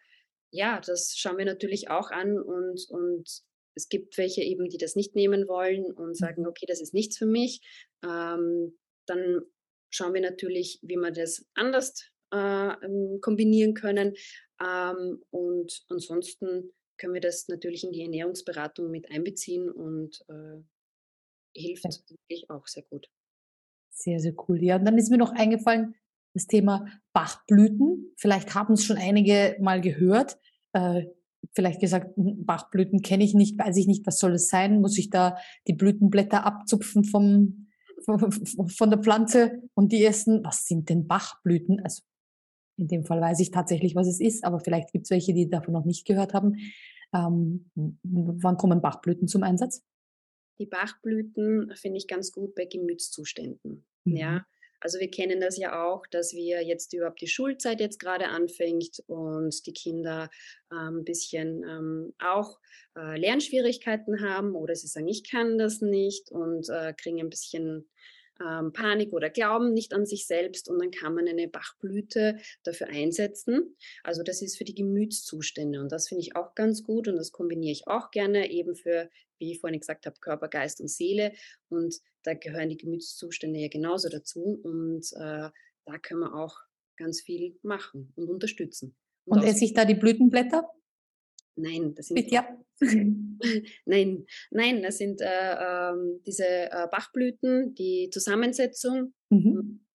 ja, 0.51 0.81
das 0.83 1.13
schauen 1.15 1.37
wir 1.37 1.45
natürlich 1.45 1.91
auch 1.91 2.09
an 2.09 2.39
und, 2.39 2.87
und 2.89 3.29
es 3.75 3.89
gibt 3.89 4.17
welche 4.17 4.41
eben, 4.41 4.69
die 4.69 4.77
das 4.77 4.95
nicht 4.95 5.15
nehmen 5.15 5.47
wollen 5.47 5.91
und 5.91 6.15
sagen, 6.17 6.43
Mhm. 6.43 6.47
okay, 6.47 6.65
das 6.67 6.81
ist 6.81 6.93
nichts 6.93 7.17
für 7.17 7.25
mich. 7.25 7.61
Ähm, 8.03 8.77
dann 9.05 9.41
schauen 9.89 10.13
wir 10.13 10.21
natürlich, 10.21 10.79
wie 10.81 10.95
wir 10.97 11.11
das 11.11 11.45
anders 11.53 12.09
äh, 12.33 12.37
ähm, 12.85 13.19
kombinieren 13.21 13.73
können. 13.73 14.15
Ähm, 14.61 15.23
und 15.29 15.85
ansonsten 15.89 16.71
können 16.97 17.13
wir 17.13 17.21
das 17.21 17.47
natürlich 17.49 17.83
in 17.83 17.91
die 17.91 18.01
Ernährungsberatung 18.01 18.89
mit 18.89 19.11
einbeziehen 19.11 19.69
und 19.69 20.21
äh, 20.29 20.61
hilft 21.55 21.83
Ja. 21.85 21.89
wirklich 22.09 22.49
auch 22.49 22.67
sehr 22.67 22.83
gut. 22.83 23.09
Sehr, 23.91 24.19
sehr 24.19 24.33
cool. 24.47 24.61
Ja, 24.61 24.75
und 24.77 24.85
dann 24.85 24.97
ist 24.97 25.09
mir 25.09 25.17
noch 25.17 25.31
eingefallen, 25.31 25.95
das 26.33 26.47
Thema 26.47 26.85
Bachblüten. 27.13 28.13
Vielleicht 28.17 28.53
haben 28.55 28.73
es 28.73 28.83
schon 28.83 28.97
einige 28.97 29.55
mal 29.61 29.79
gehört. 29.79 30.37
Äh, 30.73 31.05
vielleicht 31.53 31.79
gesagt, 31.79 32.15
"Hm, 32.17 32.45
Bachblüten 32.45 33.01
kenne 33.01 33.23
ich 33.23 33.33
nicht, 33.33 33.57
weiß 33.57 33.77
ich 33.77 33.87
nicht, 33.87 34.05
was 34.05 34.19
soll 34.19 34.33
es 34.33 34.47
sein? 34.47 34.81
Muss 34.81 34.97
ich 34.97 35.09
da 35.09 35.37
die 35.67 35.73
Blütenblätter 35.73 36.45
abzupfen 36.45 37.03
vom, 37.03 37.67
von, 38.05 38.89
der 38.89 38.99
Pflanze 38.99 39.61
und 39.73 39.91
die 39.91 40.03
essen? 40.03 40.41
Was 40.43 40.65
sind 40.65 40.89
denn 40.89 41.07
Bachblüten? 41.07 41.79
Also 41.81 42.03
in 42.77 42.87
dem 42.87 43.05
Fall 43.05 43.21
weiß 43.21 43.39
ich 43.39 43.51
tatsächlich, 43.51 43.95
was 43.95 44.07
es 44.07 44.19
ist, 44.19 44.43
aber 44.43 44.59
vielleicht 44.59 44.91
gibt 44.91 45.05
es 45.05 45.11
welche, 45.11 45.33
die 45.33 45.49
davon 45.49 45.73
noch 45.73 45.85
nicht 45.85 46.05
gehört 46.05 46.33
haben. 46.33 46.57
Ähm, 47.13 47.69
wann 48.03 48.57
kommen 48.57 48.81
Bachblüten 48.81 49.27
zum 49.27 49.43
Einsatz? 49.43 49.83
Die 50.59 50.65
Bachblüten 50.65 51.71
finde 51.75 51.97
ich 51.97 52.07
ganz 52.07 52.31
gut 52.31 52.55
bei 52.55 52.65
Gemütszuständen. 52.65 53.85
Mhm. 54.05 54.15
Ja, 54.15 54.45
Also 54.79 54.99
wir 54.99 55.09
kennen 55.09 55.39
das 55.39 55.57
ja 55.57 55.83
auch, 55.85 56.05
dass 56.07 56.33
wir 56.33 56.63
jetzt 56.63 56.93
überhaupt 56.93 57.21
die 57.21 57.27
Schulzeit 57.27 57.79
jetzt 57.79 57.99
gerade 57.99 58.27
anfängt 58.27 59.03
und 59.07 59.65
die 59.65 59.73
Kinder 59.73 60.29
ähm, 60.71 60.99
ein 60.99 61.05
bisschen 61.05 61.63
ähm, 61.63 62.13
auch 62.19 62.59
äh, 62.97 63.17
Lernschwierigkeiten 63.17 64.21
haben 64.21 64.55
oder 64.55 64.75
sie 64.75 64.87
sagen, 64.87 65.07
ich 65.07 65.29
kann 65.29 65.57
das 65.57 65.81
nicht 65.81 66.31
und 66.31 66.69
äh, 66.69 66.93
kriegen 66.93 67.19
ein 67.19 67.29
bisschen 67.29 67.89
ähm, 68.41 68.73
Panik 68.73 69.13
oder 69.13 69.29
Glauben 69.29 69.73
nicht 69.73 69.93
an 69.93 70.05
sich 70.05 70.27
selbst 70.27 70.69
und 70.69 70.79
dann 70.79 70.91
kann 70.91 71.15
man 71.15 71.27
eine 71.27 71.47
Bachblüte 71.47 72.37
dafür 72.63 72.87
einsetzen. 72.87 73.75
Also 74.03 74.23
das 74.23 74.41
ist 74.41 74.57
für 74.57 74.65
die 74.65 74.75
Gemütszustände 74.75 75.79
und 75.79 75.91
das 75.91 76.07
finde 76.07 76.21
ich 76.21 76.35
auch 76.35 76.53
ganz 76.55 76.83
gut 76.83 77.07
und 77.07 77.15
das 77.15 77.31
kombiniere 77.31 77.71
ich 77.71 77.87
auch 77.87 78.11
gerne 78.11 78.51
eben 78.51 78.75
für, 78.75 79.09
wie 79.39 79.51
ich 79.51 79.59
vorhin 79.59 79.79
gesagt 79.79 80.05
habe, 80.05 80.17
Körper, 80.19 80.47
Geist 80.47 80.81
und 80.81 80.89
Seele 80.89 81.33
und 81.69 81.95
da 82.23 82.33
gehören 82.33 82.69
die 82.69 82.77
Gemütszustände 82.77 83.59
ja 83.59 83.67
genauso 83.67 84.09
dazu 84.09 84.59
und 84.63 85.05
äh, 85.13 85.49
da 85.85 85.97
können 86.01 86.21
wir 86.21 86.35
auch 86.35 86.57
ganz 86.97 87.21
viel 87.21 87.57
machen 87.61 88.13
und 88.15 88.29
unterstützen. 88.29 88.95
Und, 89.25 89.39
und 89.39 89.45
esse 89.45 89.65
ich 89.65 89.73
da 89.73 89.85
die 89.85 89.95
Blütenblätter? 89.95 90.69
Nein, 91.57 91.93
das 91.95 92.07
sind 92.07 92.15
Bitte, 92.15 92.35
ja. 92.35 92.47
nein, 93.85 94.25
nein, 94.51 94.83
das 94.83 94.97
sind 94.97 95.21
äh, 95.21 95.53
äh, 95.53 96.19
diese 96.25 96.69
Bachblüten, 96.91 97.73
die 97.75 98.09
Zusammensetzung. 98.11 99.13
Mhm. 99.29 99.85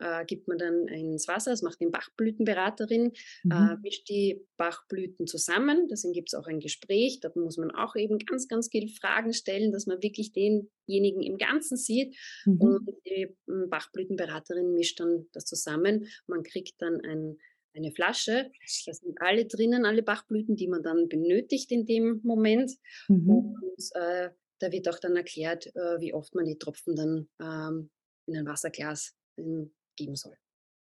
Äh, 0.00 0.24
gibt 0.26 0.46
man 0.48 0.58
dann 0.58 0.86
ins 0.88 1.26
Wasser, 1.26 1.50
das 1.50 1.62
macht 1.62 1.80
die 1.80 1.86
Bachblütenberaterin, 1.86 3.12
äh, 3.50 3.54
mhm. 3.54 3.80
mischt 3.82 4.08
die 4.08 4.44
Bachblüten 4.56 5.26
zusammen. 5.26 5.88
Deswegen 5.90 6.12
gibt 6.12 6.28
es 6.32 6.38
auch 6.38 6.46
ein 6.46 6.60
Gespräch. 6.60 7.20
Da 7.20 7.30
muss 7.34 7.56
man 7.56 7.70
auch 7.72 7.96
eben 7.96 8.18
ganz, 8.18 8.46
ganz 8.46 8.68
viele 8.70 8.88
Fragen 8.88 9.32
stellen, 9.32 9.72
dass 9.72 9.86
man 9.86 10.02
wirklich 10.02 10.32
denjenigen 10.32 11.22
im 11.22 11.36
Ganzen 11.36 11.76
sieht. 11.76 12.16
Mhm. 12.44 12.60
Und 12.60 12.88
die 13.06 13.36
hm, 13.46 13.68
Bachblütenberaterin 13.70 14.72
mischt 14.72 15.00
dann 15.00 15.26
das 15.32 15.46
zusammen. 15.46 16.06
Man 16.26 16.42
kriegt 16.42 16.80
dann 16.80 17.00
ein 17.00 17.38
eine 17.74 17.92
Flasche. 17.92 18.50
Da 18.86 18.92
sind 18.92 19.20
alle 19.20 19.46
drinnen, 19.46 19.84
alle 19.84 20.02
Bachblüten, 20.02 20.56
die 20.56 20.68
man 20.68 20.82
dann 20.82 21.08
benötigt 21.08 21.70
in 21.70 21.86
dem 21.86 22.20
Moment. 22.24 22.72
Mhm. 23.08 23.30
Und 23.30 23.90
äh, 23.94 24.30
da 24.58 24.72
wird 24.72 24.88
auch 24.88 24.98
dann 24.98 25.16
erklärt, 25.16 25.66
äh, 25.74 26.00
wie 26.00 26.12
oft 26.12 26.34
man 26.34 26.44
die 26.44 26.58
Tropfen 26.58 26.96
dann 26.96 27.28
ähm, 27.40 27.90
in 28.26 28.36
ein 28.36 28.46
Wasserglas 28.46 29.14
ähm, 29.36 29.72
geben 29.98 30.16
soll. 30.16 30.34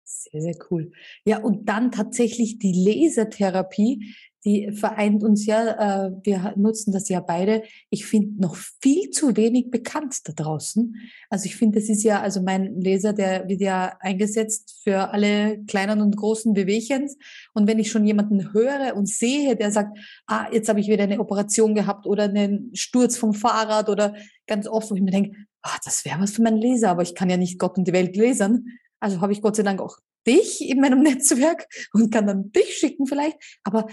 Sehr, 0.04 0.42
sehr 0.42 0.56
cool. 0.70 0.92
Ja, 1.24 1.38
und 1.38 1.68
dann 1.68 1.90
tatsächlich 1.90 2.58
die 2.58 2.72
Lasertherapie, 2.72 4.14
die 4.44 4.72
vereint 4.72 5.22
uns 5.22 5.46
ja, 5.46 6.06
äh, 6.06 6.10
wir 6.24 6.54
nutzen 6.56 6.92
das 6.92 7.08
ja 7.08 7.20
beide. 7.20 7.62
Ich 7.90 8.04
finde 8.06 8.40
noch 8.40 8.56
viel 8.56 9.10
zu 9.10 9.36
wenig 9.36 9.70
bekannt 9.70 10.18
da 10.24 10.32
draußen. 10.32 10.96
Also 11.30 11.46
ich 11.46 11.54
finde, 11.54 11.78
das 11.78 11.88
ist 11.88 12.02
ja, 12.02 12.20
also 12.20 12.42
mein 12.42 12.80
Laser, 12.80 13.12
der 13.12 13.48
wird 13.48 13.60
ja 13.60 13.96
eingesetzt 14.00 14.80
für 14.82 15.10
alle 15.10 15.62
kleinen 15.66 16.00
und 16.00 16.16
großen 16.16 16.54
Bewegchens. 16.54 17.16
Und 17.54 17.68
wenn 17.68 17.78
ich 17.78 17.90
schon 17.90 18.04
jemanden 18.04 18.52
höre 18.52 18.96
und 18.96 19.08
sehe, 19.08 19.54
der 19.54 19.70
sagt, 19.70 19.96
ah, 20.26 20.48
jetzt 20.52 20.68
habe 20.68 20.80
ich 20.80 20.88
wieder 20.88 21.04
eine 21.04 21.20
Operation 21.20 21.74
gehabt 21.76 22.06
oder 22.06 22.24
einen 22.24 22.74
Sturz 22.74 23.16
vom 23.16 23.34
Fahrrad 23.34 23.88
oder 23.88 24.16
ganz 24.48 24.66
oft, 24.66 24.90
wo 24.90 24.96
ich 24.96 25.02
mir 25.02 25.12
denke, 25.12 25.36
ah, 25.62 25.78
das 25.84 26.04
wäre 26.04 26.20
was 26.20 26.32
für 26.32 26.42
meinen 26.42 26.60
Laser, 26.60 26.90
aber 26.90 27.02
ich 27.02 27.14
kann 27.14 27.30
ja 27.30 27.36
nicht 27.36 27.60
Gott 27.60 27.78
und 27.78 27.86
die 27.86 27.92
Welt 27.92 28.16
lasern. 28.16 28.66
Also 29.02 29.20
habe 29.20 29.32
ich 29.32 29.42
Gott 29.42 29.56
sei 29.56 29.64
Dank 29.64 29.80
auch 29.80 29.98
dich 30.26 30.60
in 30.60 30.80
meinem 30.80 31.02
Netzwerk 31.02 31.66
und 31.92 32.12
kann 32.12 32.26
dann 32.26 32.52
dich 32.52 32.76
schicken 32.76 33.06
vielleicht. 33.06 33.36
Aber 33.64 33.88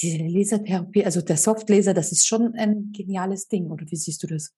diese 0.00 0.18
Lasertherapie, 0.18 1.04
also 1.04 1.22
der 1.22 1.38
Softlaser, 1.38 1.94
das 1.94 2.12
ist 2.12 2.26
schon 2.26 2.54
ein 2.54 2.92
geniales 2.92 3.48
Ding, 3.48 3.70
oder 3.70 3.86
wie 3.88 3.96
siehst 3.96 4.22
du 4.22 4.26
das? 4.26 4.54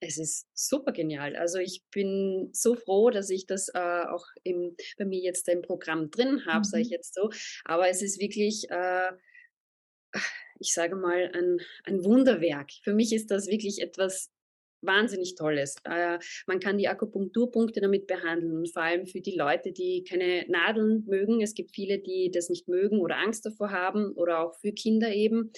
Es 0.00 0.18
ist 0.18 0.46
super 0.54 0.92
genial. 0.92 1.36
Also 1.36 1.58
ich 1.58 1.82
bin 1.90 2.50
so 2.52 2.74
froh, 2.74 3.10
dass 3.10 3.30
ich 3.30 3.46
das 3.46 3.68
äh, 3.68 4.04
auch 4.08 4.26
im, 4.42 4.76
bei 4.98 5.04
mir 5.04 5.20
jetzt 5.20 5.48
im 5.48 5.62
Programm 5.62 6.10
drin 6.10 6.44
habe, 6.44 6.58
mhm. 6.58 6.64
sage 6.64 6.82
ich 6.82 6.90
jetzt 6.90 7.14
so. 7.14 7.30
Aber 7.64 7.88
es 7.88 8.02
ist 8.02 8.20
wirklich, 8.20 8.68
äh, 8.70 9.12
ich 10.58 10.74
sage 10.74 10.96
mal, 10.96 11.30
ein, 11.32 11.58
ein 11.84 12.04
Wunderwerk. 12.04 12.72
Für 12.82 12.92
mich 12.92 13.12
ist 13.12 13.30
das 13.30 13.46
wirklich 13.46 13.80
etwas 13.80 14.30
wahnsinnig 14.86 15.34
Tolles. 15.34 15.76
Äh, 15.84 16.18
man 16.46 16.60
kann 16.60 16.78
die 16.78 16.88
Akupunkturpunkte 16.88 17.80
damit 17.80 18.06
behandeln 18.06 18.66
vor 18.66 18.82
allem 18.82 19.06
für 19.06 19.20
die 19.20 19.36
Leute, 19.36 19.72
die 19.72 20.04
keine 20.08 20.44
Nadeln 20.48 21.04
mögen. 21.06 21.40
Es 21.42 21.54
gibt 21.54 21.74
viele, 21.74 21.98
die 21.98 22.30
das 22.32 22.48
nicht 22.48 22.68
mögen 22.68 23.00
oder 23.00 23.16
Angst 23.18 23.46
davor 23.46 23.70
haben 23.70 24.12
oder 24.12 24.40
auch 24.40 24.54
für 24.60 24.72
Kinder 24.72 25.12
eben. 25.12 25.52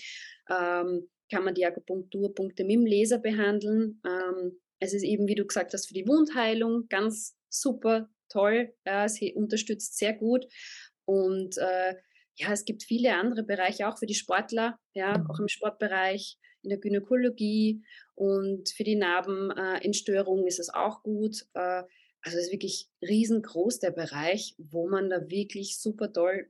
Ähm, 0.49 1.08
kann 1.30 1.44
man 1.44 1.54
die 1.54 1.66
Akupunkturpunkte 1.66 2.64
mit 2.64 2.75
dem 2.75 2.87
Laser 2.87 3.18
behandeln. 3.18 4.00
Ähm, 4.06 4.58
es 4.80 4.94
ist 4.94 5.02
eben, 5.02 5.26
wie 5.26 5.35
du 5.35 5.44
gesagt 5.47 5.73
hast, 5.73 5.88
für 5.88 5.94
die 5.94 6.06
Wundheilung 6.06 6.87
ganz 6.88 7.37
super 7.49 8.08
toll. 8.28 8.73
Ja, 8.87 9.08
sie 9.08 9.35
unterstützt 9.35 9.99
sehr 9.99 10.14
gut. 10.14 10.47
Und 11.04 11.56
äh, 11.58 11.94
ja, 12.38 12.52
es 12.52 12.64
gibt 12.64 12.85
viele 12.85 13.14
andere 13.14 13.42
Bereiche, 13.42 13.88
auch 13.88 13.99
für 13.99 14.07
die 14.07 14.14
Sportler, 14.14 14.78
ja, 14.95 15.25
auch 15.28 15.40
im 15.40 15.49
Sportbereich 15.49 16.38
in 16.62 16.71
der 16.71 16.78
Gynäkologie 16.78 17.83
und 18.14 18.68
für 18.71 18.85
die 18.85 18.97
Narbenentstörung 18.97 20.47
ist 20.47 20.61
es 20.61 20.73
auch 20.73 21.02
gut. 21.02 21.47
Äh, 21.54 21.83
also 22.23 22.37
es 22.37 22.47
ist 22.47 22.52
wirklich 22.52 22.88
riesengroß 23.02 23.78
der 23.80 23.90
Bereich, 23.90 24.54
wo 24.59 24.88
man 24.88 25.09
da 25.09 25.28
wirklich 25.28 25.78
super 25.78 26.12
toll 26.12 26.49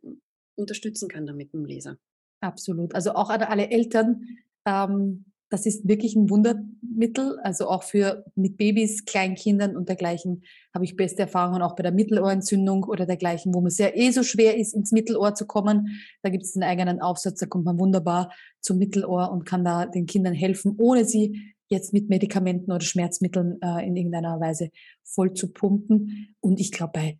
unterstützen 0.56 1.08
kann 1.08 1.26
damit 1.26 1.52
mit 1.54 1.62
dem 1.62 1.66
Laser. 1.66 1.98
Absolut. 2.40 2.94
Also 2.94 3.12
auch 3.12 3.30
an 3.30 3.42
alle 3.42 3.70
Eltern, 3.70 4.38
ähm, 4.66 5.24
das 5.50 5.66
ist 5.66 5.88
wirklich 5.88 6.14
ein 6.14 6.28
Wundermittel. 6.28 7.38
Also 7.42 7.68
auch 7.68 7.82
für 7.82 8.24
mit 8.34 8.56
Babys, 8.56 9.04
Kleinkindern 9.04 9.76
und 9.76 9.88
dergleichen 9.88 10.42
habe 10.74 10.84
ich 10.84 10.96
beste 10.96 11.22
Erfahrungen 11.22 11.62
auch 11.62 11.74
bei 11.74 11.82
der 11.82 11.92
Mittelohrentzündung 11.92 12.84
oder 12.84 13.06
dergleichen, 13.06 13.54
wo 13.54 13.60
man 13.60 13.70
sehr 13.70 13.96
eh 13.96 14.10
so 14.10 14.22
schwer 14.22 14.56
ist, 14.56 14.74
ins 14.74 14.92
Mittelohr 14.92 15.34
zu 15.34 15.46
kommen. 15.46 16.00
Da 16.22 16.30
gibt 16.30 16.44
es 16.44 16.54
einen 16.54 16.68
eigenen 16.68 17.00
Aufsatz, 17.00 17.40
da 17.40 17.46
kommt 17.46 17.64
man 17.64 17.78
wunderbar 17.78 18.32
zum 18.60 18.78
Mittelohr 18.78 19.30
und 19.30 19.44
kann 19.44 19.64
da 19.64 19.86
den 19.86 20.06
Kindern 20.06 20.34
helfen, 20.34 20.74
ohne 20.78 21.04
sie 21.04 21.54
jetzt 21.70 21.92
mit 21.92 22.08
Medikamenten 22.08 22.72
oder 22.72 22.80
Schmerzmitteln 22.84 23.60
äh, 23.62 23.86
in 23.86 23.96
irgendeiner 23.96 24.40
Weise 24.40 24.70
voll 25.04 25.32
zu 25.34 25.52
pumpen. 25.52 26.34
Und 26.40 26.60
ich 26.60 26.72
glaube, 26.72 26.92
bei, 26.94 27.18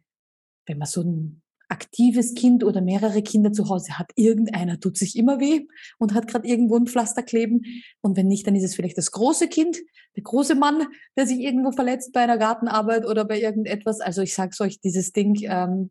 wenn 0.67 0.79
man 0.79 0.89
so 0.89 1.03
ein 1.03 1.43
aktives 1.69 2.35
Kind 2.35 2.65
oder 2.65 2.81
mehrere 2.81 3.23
Kinder 3.23 3.53
zu 3.53 3.69
Hause 3.69 3.99
hat, 3.99 4.11
irgendeiner 4.17 4.81
tut 4.81 4.97
sich 4.97 5.17
immer 5.17 5.39
weh 5.39 5.67
und 5.99 6.15
hat 6.15 6.27
gerade 6.27 6.49
irgendwo 6.49 6.77
ein 6.77 6.87
Pflaster 6.87 7.23
kleben. 7.23 7.63
Und 8.01 8.17
wenn 8.17 8.27
nicht, 8.27 8.47
dann 8.47 8.55
ist 8.55 8.65
es 8.65 8.75
vielleicht 8.75 8.99
das 8.99 9.11
große 9.11 9.49
Kind, 9.49 9.79
der 10.17 10.23
große 10.23 10.55
Mann, 10.55 10.87
der 11.17 11.27
sich 11.27 11.41
irgendwo 11.41 11.71
verletzt 11.73 12.13
bei 12.13 12.21
einer 12.21 12.39
Gartenarbeit 12.39 13.07
oder 13.07 13.25
bei 13.25 13.41
irgendetwas. 13.41 14.01
Also 14.01 14.23
ich 14.23 14.35
sag's 14.35 14.61
euch, 14.61 14.81
dieses 14.81 15.13
Ding, 15.13 15.39
ähm, 15.43 15.91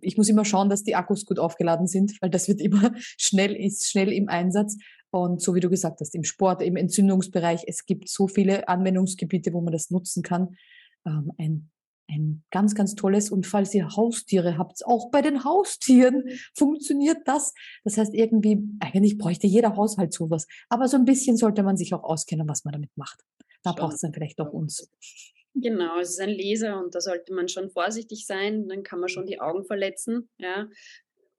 ich 0.00 0.16
muss 0.16 0.28
immer 0.28 0.44
schauen, 0.44 0.68
dass 0.68 0.82
die 0.82 0.94
Akkus 0.94 1.26
gut 1.26 1.38
aufgeladen 1.38 1.86
sind, 1.86 2.20
weil 2.20 2.30
das 2.30 2.48
wird 2.48 2.60
immer 2.60 2.92
schnell, 3.18 3.54
ist 3.54 3.90
schnell 3.90 4.12
im 4.12 4.28
Einsatz. 4.28 4.76
Und 5.10 5.42
so 5.42 5.54
wie 5.54 5.60
du 5.60 5.68
gesagt 5.68 6.00
hast, 6.00 6.14
im 6.14 6.24
Sport, 6.24 6.62
im 6.62 6.76
Entzündungsbereich, 6.76 7.64
es 7.66 7.84
gibt 7.84 8.08
so 8.08 8.28
viele 8.28 8.68
Anwendungsgebiete, 8.68 9.52
wo 9.52 9.60
man 9.60 9.72
das 9.72 9.90
nutzen 9.90 10.22
kann. 10.22 10.56
Ähm, 11.04 11.32
ein 11.36 11.70
ein 12.10 12.42
ganz, 12.50 12.74
ganz 12.74 12.94
tolles. 12.94 13.30
Und 13.30 13.46
falls 13.46 13.74
ihr 13.74 13.88
Haustiere 13.88 14.58
habt, 14.58 14.84
auch 14.86 15.10
bei 15.10 15.22
den 15.22 15.44
Haustieren 15.44 16.24
funktioniert 16.56 17.18
das. 17.26 17.54
Das 17.84 17.96
heißt, 17.96 18.14
irgendwie, 18.14 18.58
eigentlich 18.80 19.18
bräuchte 19.18 19.46
jeder 19.46 19.76
Haushalt 19.76 20.12
sowas. 20.12 20.46
Aber 20.68 20.88
so 20.88 20.96
ein 20.96 21.04
bisschen 21.04 21.36
sollte 21.36 21.62
man 21.62 21.76
sich 21.76 21.94
auch 21.94 22.02
auskennen, 22.02 22.48
was 22.48 22.64
man 22.64 22.72
damit 22.72 22.90
macht. 22.96 23.20
Da 23.62 23.72
braucht 23.72 23.94
es 23.94 24.00
dann 24.00 24.12
vielleicht 24.12 24.38
doch 24.38 24.52
uns. 24.52 24.90
Genau, 25.54 25.98
es 25.98 26.10
ist 26.10 26.20
ein 26.20 26.30
Laser 26.30 26.82
und 26.82 26.94
da 26.94 27.00
sollte 27.00 27.34
man 27.34 27.48
schon 27.48 27.70
vorsichtig 27.70 28.26
sein. 28.26 28.68
Dann 28.68 28.82
kann 28.82 29.00
man 29.00 29.08
schon 29.08 29.26
die 29.26 29.40
Augen 29.40 29.64
verletzen. 29.64 30.30
Ja. 30.38 30.68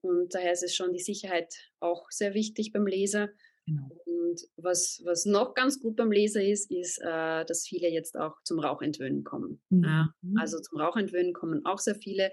Und 0.02 0.34
daher 0.34 0.52
ist 0.52 0.64
es 0.64 0.76
schon 0.76 0.94
die 0.94 1.00
Sicherheit 1.00 1.54
auch 1.80 2.10
sehr 2.10 2.34
wichtig 2.34 2.72
beim 2.72 2.88
Laser. 2.88 3.30
Genau. 3.68 3.90
Und 4.06 4.42
was, 4.58 5.02
was 5.06 5.26
noch 5.26 5.54
ganz 5.54 5.80
gut 5.80 5.96
beim 5.96 6.12
Laser 6.12 6.44
ist, 6.44 6.72
ist, 6.72 7.00
äh, 7.02 7.46
dass 7.46 7.68
viele 7.68 7.90
jetzt 7.90 8.18
auch 8.18 8.42
zum 8.44 8.60
Rauchentwöhnen 8.60 9.24
kommen. 9.24 9.62
Mhm. 9.70 9.84
Ja, 9.84 10.14
also 10.38 10.60
zum 10.60 10.80
Rauchentwöhnen 10.80 11.34
kommen 11.34 11.66
auch 11.66 11.80
sehr 11.80 11.96
viele. 11.96 12.32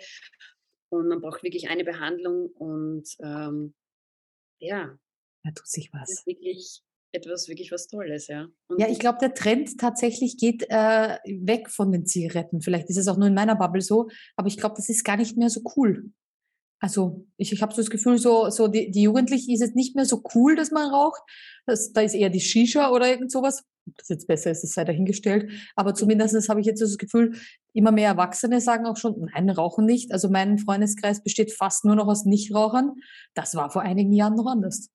Und 0.91 1.09
man 1.09 1.21
braucht 1.21 1.43
wirklich 1.43 1.69
eine 1.69 1.85
Behandlung 1.85 2.47
und 2.47 3.09
ähm, 3.21 3.75
ja. 4.59 4.99
Da 5.45 5.51
tut 5.51 5.69
sich 5.69 5.91
was. 5.93 6.09
Das 6.09 6.19
ist 6.21 6.27
wirklich 6.27 6.83
etwas, 7.13 7.49
wirklich 7.49 7.73
was 7.73 7.89
Tolles, 7.89 8.27
ja. 8.27 8.49
Und 8.69 8.81
ja, 8.81 8.89
ich 8.89 8.99
glaube, 8.99 9.19
der 9.21 9.35
Trend 9.35 9.79
tatsächlich 9.79 10.37
geht 10.37 10.65
äh, 10.69 11.19
weg 11.27 11.71
von 11.71 11.93
den 11.93 12.07
Zigaretten. 12.07 12.61
Vielleicht 12.61 12.89
ist 12.91 12.97
es 12.97 13.09
auch 13.09 13.17
nur 13.17 13.29
in 13.29 13.35
meiner 13.35 13.57
Bubble 13.57 13.81
so, 13.81 14.09
aber 14.37 14.49
ich 14.49 14.57
glaube, 14.57 14.75
das 14.77 14.89
ist 14.89 15.05
gar 15.05 15.17
nicht 15.17 15.37
mehr 15.37 15.51
so 15.51 15.61
cool. 15.77 16.11
Also 16.81 17.27
ich, 17.37 17.53
ich 17.53 17.63
habe 17.63 17.73
so 17.73 17.81
das 17.81 17.91
Gefühl, 17.91 18.19
so, 18.19 18.51
so 18.51 18.69
die, 18.69 18.91
die 18.91 19.03
Jugendlichen 19.03 19.53
ist 19.53 19.63
es 19.63 19.75
nicht 19.75 19.97
mehr 19.97 20.05
so 20.05 20.23
cool, 20.35 20.55
dass 20.55 20.71
man 20.71 20.91
raucht. 20.91 21.21
Das, 21.67 21.93
da 21.93 22.03
ist 22.03 22.15
eher 22.15 22.31
die 22.31 22.41
Shisha 22.41 22.91
oder 22.91 23.09
irgend 23.09 23.33
sowas. 23.33 23.65
Das 23.97 24.09
jetzt 24.09 24.27
besser 24.27 24.51
ist, 24.51 24.63
das 24.63 24.73
sei 24.73 24.85
dahingestellt. 24.85 25.51
Aber 25.75 25.95
zumindest 25.95 26.49
habe 26.49 26.61
ich 26.61 26.67
jetzt 26.67 26.79
so 26.79 26.87
das 26.87 26.99
Gefühl, 26.99 27.35
immer 27.73 27.91
mehr 27.91 28.09
Erwachsene 28.09 28.61
sagen 28.61 28.87
auch 28.87 28.97
schon, 28.97 29.29
nein, 29.33 29.49
rauchen 29.51 29.87
nicht. 29.87 30.13
Also 30.13 30.29
mein 30.29 30.59
Freundeskreis 30.59 31.23
besteht 31.23 31.53
fast 31.53 31.85
nur 31.85 31.97
noch 31.97 32.07
aus 32.07 32.25
Nichtrauchern. 32.25 32.93
Das 33.35 33.55
war 33.55 33.71
vor 33.71 33.83
einigen 33.83 34.13
Jahren 34.13 34.35
noch 34.35 34.47
anders. 34.47 34.91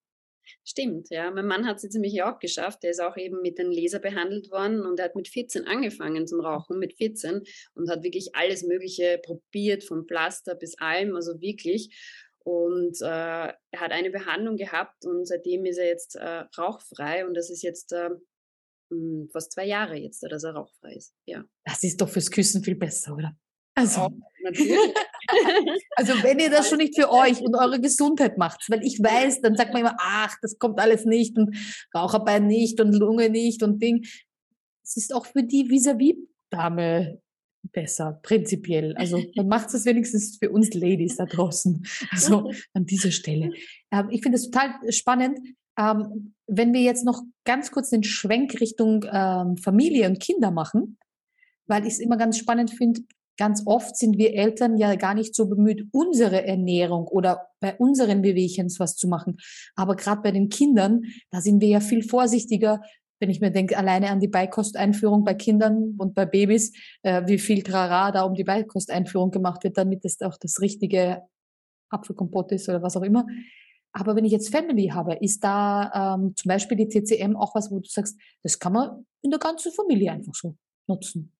Stimmt, 0.63 1.09
ja. 1.09 1.31
Mein 1.31 1.45
Mann 1.45 1.67
hat 1.67 1.77
es 1.77 1.83
jetzt 1.83 1.93
nämlich 1.93 2.21
auch 2.23 2.39
geschafft. 2.39 2.83
Der 2.83 2.91
ist 2.91 3.01
auch 3.01 3.17
eben 3.17 3.41
mit 3.41 3.57
den 3.57 3.71
Laser 3.71 3.99
behandelt 3.99 4.51
worden 4.51 4.85
und 4.85 4.99
er 4.99 5.05
hat 5.05 5.15
mit 5.15 5.27
14 5.27 5.67
angefangen 5.67 6.27
zum 6.27 6.39
Rauchen, 6.41 6.79
mit 6.79 6.93
14 6.93 7.43
und 7.75 7.89
hat 7.89 8.03
wirklich 8.03 8.35
alles 8.35 8.63
Mögliche 8.63 9.19
probiert, 9.23 9.83
vom 9.83 10.05
Pflaster 10.05 10.55
bis 10.55 10.77
allem, 10.79 11.15
also 11.15 11.39
wirklich. 11.41 11.89
Und 12.39 13.01
äh, 13.01 13.05
er 13.05 13.79
hat 13.79 13.91
eine 13.91 14.11
Behandlung 14.11 14.57
gehabt 14.57 15.05
und 15.05 15.25
seitdem 15.25 15.65
ist 15.65 15.77
er 15.77 15.87
jetzt 15.87 16.15
äh, 16.15 16.43
rauchfrei 16.57 17.25
und 17.25 17.35
das 17.35 17.49
ist 17.49 17.61
jetzt 17.61 17.93
äh, 17.93 18.09
hm, 18.89 19.29
fast 19.31 19.53
zwei 19.53 19.65
Jahre 19.65 19.95
jetzt, 19.95 20.23
dass 20.23 20.43
er 20.43 20.53
rauchfrei 20.53 20.93
ist. 20.93 21.13
Ja. 21.25 21.43
Das 21.63 21.83
ist 21.83 22.01
doch 22.01 22.09
fürs 22.09 22.29
Küssen 22.29 22.63
viel 22.63 22.75
besser, 22.75 23.13
oder? 23.13 23.37
Also, 23.75 24.09
also 25.95 26.13
wenn 26.21 26.39
ihr 26.39 26.49
das 26.49 26.69
schon 26.69 26.77
nicht 26.77 26.95
für 26.95 27.09
euch 27.11 27.41
und 27.41 27.55
eure 27.55 27.79
Gesundheit 27.79 28.37
macht, 28.37 28.69
weil 28.69 28.83
ich 28.83 28.99
weiß, 28.99 29.41
dann 29.41 29.55
sagt 29.55 29.73
man 29.73 29.81
immer, 29.81 29.95
ach, 29.99 30.35
das 30.41 30.59
kommt 30.59 30.79
alles 30.79 31.05
nicht 31.05 31.37
und 31.37 31.55
Raucherbein 31.95 32.45
nicht 32.45 32.79
und 32.79 32.93
Lunge 32.93 33.29
nicht 33.29 33.63
und 33.63 33.81
Ding. 33.81 34.05
Es 34.83 34.97
ist 34.97 35.13
auch 35.13 35.25
für 35.25 35.43
die 35.43 35.69
Vis-à-vis-Dame 35.69 37.19
besser, 37.71 38.19
prinzipiell. 38.21 38.95
Also 38.97 39.23
dann 39.35 39.47
macht 39.47 39.73
es 39.73 39.85
wenigstens 39.85 40.37
für 40.37 40.51
uns 40.51 40.73
Ladies 40.73 41.15
da 41.15 41.25
draußen. 41.25 41.85
Also 42.11 42.51
an 42.73 42.85
dieser 42.85 43.11
Stelle. 43.11 43.53
Ähm, 43.91 44.09
ich 44.11 44.21
finde 44.21 44.37
es 44.37 44.49
total 44.49 44.75
spannend. 44.91 45.39
Ähm, 45.77 46.35
wenn 46.47 46.73
wir 46.73 46.81
jetzt 46.81 47.05
noch 47.05 47.21
ganz 47.45 47.71
kurz 47.71 47.89
den 47.89 48.03
Schwenk 48.03 48.59
Richtung 48.59 49.05
ähm, 49.11 49.57
Familie 49.57 50.07
und 50.07 50.19
Kinder 50.19 50.51
machen, 50.51 50.97
weil 51.65 51.87
ich 51.87 51.93
es 51.93 51.99
immer 51.99 52.17
ganz 52.17 52.37
spannend 52.37 52.71
finde, 52.71 53.01
ganz 53.37 53.63
oft 53.65 53.95
sind 53.97 54.17
wir 54.17 54.33
Eltern 54.33 54.77
ja 54.77 54.95
gar 54.95 55.13
nicht 55.13 55.35
so 55.35 55.47
bemüht, 55.47 55.87
unsere 55.91 56.45
Ernährung 56.45 57.07
oder 57.07 57.47
bei 57.59 57.75
unseren 57.75 58.21
Bewegchens 58.21 58.79
was 58.79 58.95
zu 58.95 59.07
machen. 59.07 59.37
Aber 59.75 59.95
gerade 59.95 60.21
bei 60.21 60.31
den 60.31 60.49
Kindern, 60.49 61.03
da 61.31 61.41
sind 61.41 61.61
wir 61.61 61.67
ja 61.67 61.79
viel 61.79 62.03
vorsichtiger, 62.03 62.81
wenn 63.19 63.29
ich 63.29 63.39
mir 63.39 63.51
denke, 63.51 63.77
alleine 63.77 64.09
an 64.09 64.19
die 64.19 64.27
Beikosteinführung 64.27 65.23
bei 65.23 65.33
Kindern 65.33 65.95
und 65.97 66.13
bei 66.13 66.25
Babys, 66.25 66.73
äh, 67.03 67.23
wie 67.25 67.39
viel 67.39 67.63
Trara 67.63 68.11
da 68.11 68.23
um 68.23 68.33
die 68.33 68.43
Beikosteinführung 68.43 69.31
gemacht 69.31 69.63
wird, 69.63 69.77
damit 69.77 70.03
es 70.03 70.21
auch 70.21 70.37
das 70.37 70.59
richtige 70.59 71.21
Apfelkompott 71.89 72.51
ist 72.51 72.67
oder 72.67 72.81
was 72.81 72.97
auch 72.97 73.03
immer. 73.03 73.25
Aber 73.93 74.15
wenn 74.15 74.25
ich 74.25 74.31
jetzt 74.31 74.49
Family 74.49 74.87
habe, 74.87 75.13
ist 75.21 75.43
da 75.43 76.15
ähm, 76.15 76.35
zum 76.35 76.49
Beispiel 76.49 76.75
die 76.75 76.89
TCM 76.89 77.35
auch 77.35 77.53
was, 77.55 77.71
wo 77.71 77.79
du 77.79 77.87
sagst, 77.87 78.19
das 78.41 78.57
kann 78.59 78.73
man 78.73 79.05
in 79.21 79.29
der 79.29 79.39
ganzen 79.39 79.71
Familie 79.71 80.11
einfach 80.11 80.33
so 80.33 80.55
nutzen. 80.87 81.31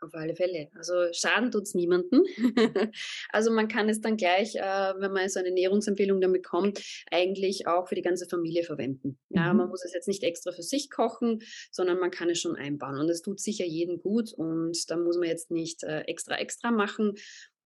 Auf 0.00 0.14
alle 0.14 0.36
Fälle. 0.36 0.68
Also 0.76 1.12
Schaden 1.12 1.50
tut 1.50 1.64
es 1.64 1.74
niemandem. 1.74 2.22
also 3.30 3.50
man 3.50 3.66
kann 3.66 3.88
es 3.88 4.00
dann 4.00 4.16
gleich, 4.16 4.54
äh, 4.54 4.60
wenn 4.60 5.12
man 5.12 5.28
so 5.28 5.40
eine 5.40 5.48
Ernährungsempfehlung 5.48 6.20
dann 6.20 6.32
bekommt, 6.32 6.80
eigentlich 7.10 7.66
auch 7.66 7.88
für 7.88 7.96
die 7.96 8.02
ganze 8.02 8.28
Familie 8.28 8.62
verwenden. 8.62 9.18
Ja, 9.30 9.52
mhm. 9.52 9.58
man 9.58 9.68
muss 9.68 9.84
es 9.84 9.92
jetzt 9.92 10.06
nicht 10.06 10.22
extra 10.22 10.52
für 10.52 10.62
sich 10.62 10.88
kochen, 10.90 11.40
sondern 11.72 11.98
man 11.98 12.12
kann 12.12 12.30
es 12.30 12.38
schon 12.38 12.54
einbauen. 12.54 12.98
Und 12.98 13.08
es 13.10 13.22
tut 13.22 13.40
sicher 13.40 13.64
jedem 13.64 13.98
gut 13.98 14.32
und 14.32 14.78
da 14.88 14.96
muss 14.96 15.18
man 15.18 15.28
jetzt 15.28 15.50
nicht 15.50 15.82
äh, 15.82 16.02
extra 16.02 16.38
extra 16.38 16.70
machen. 16.70 17.14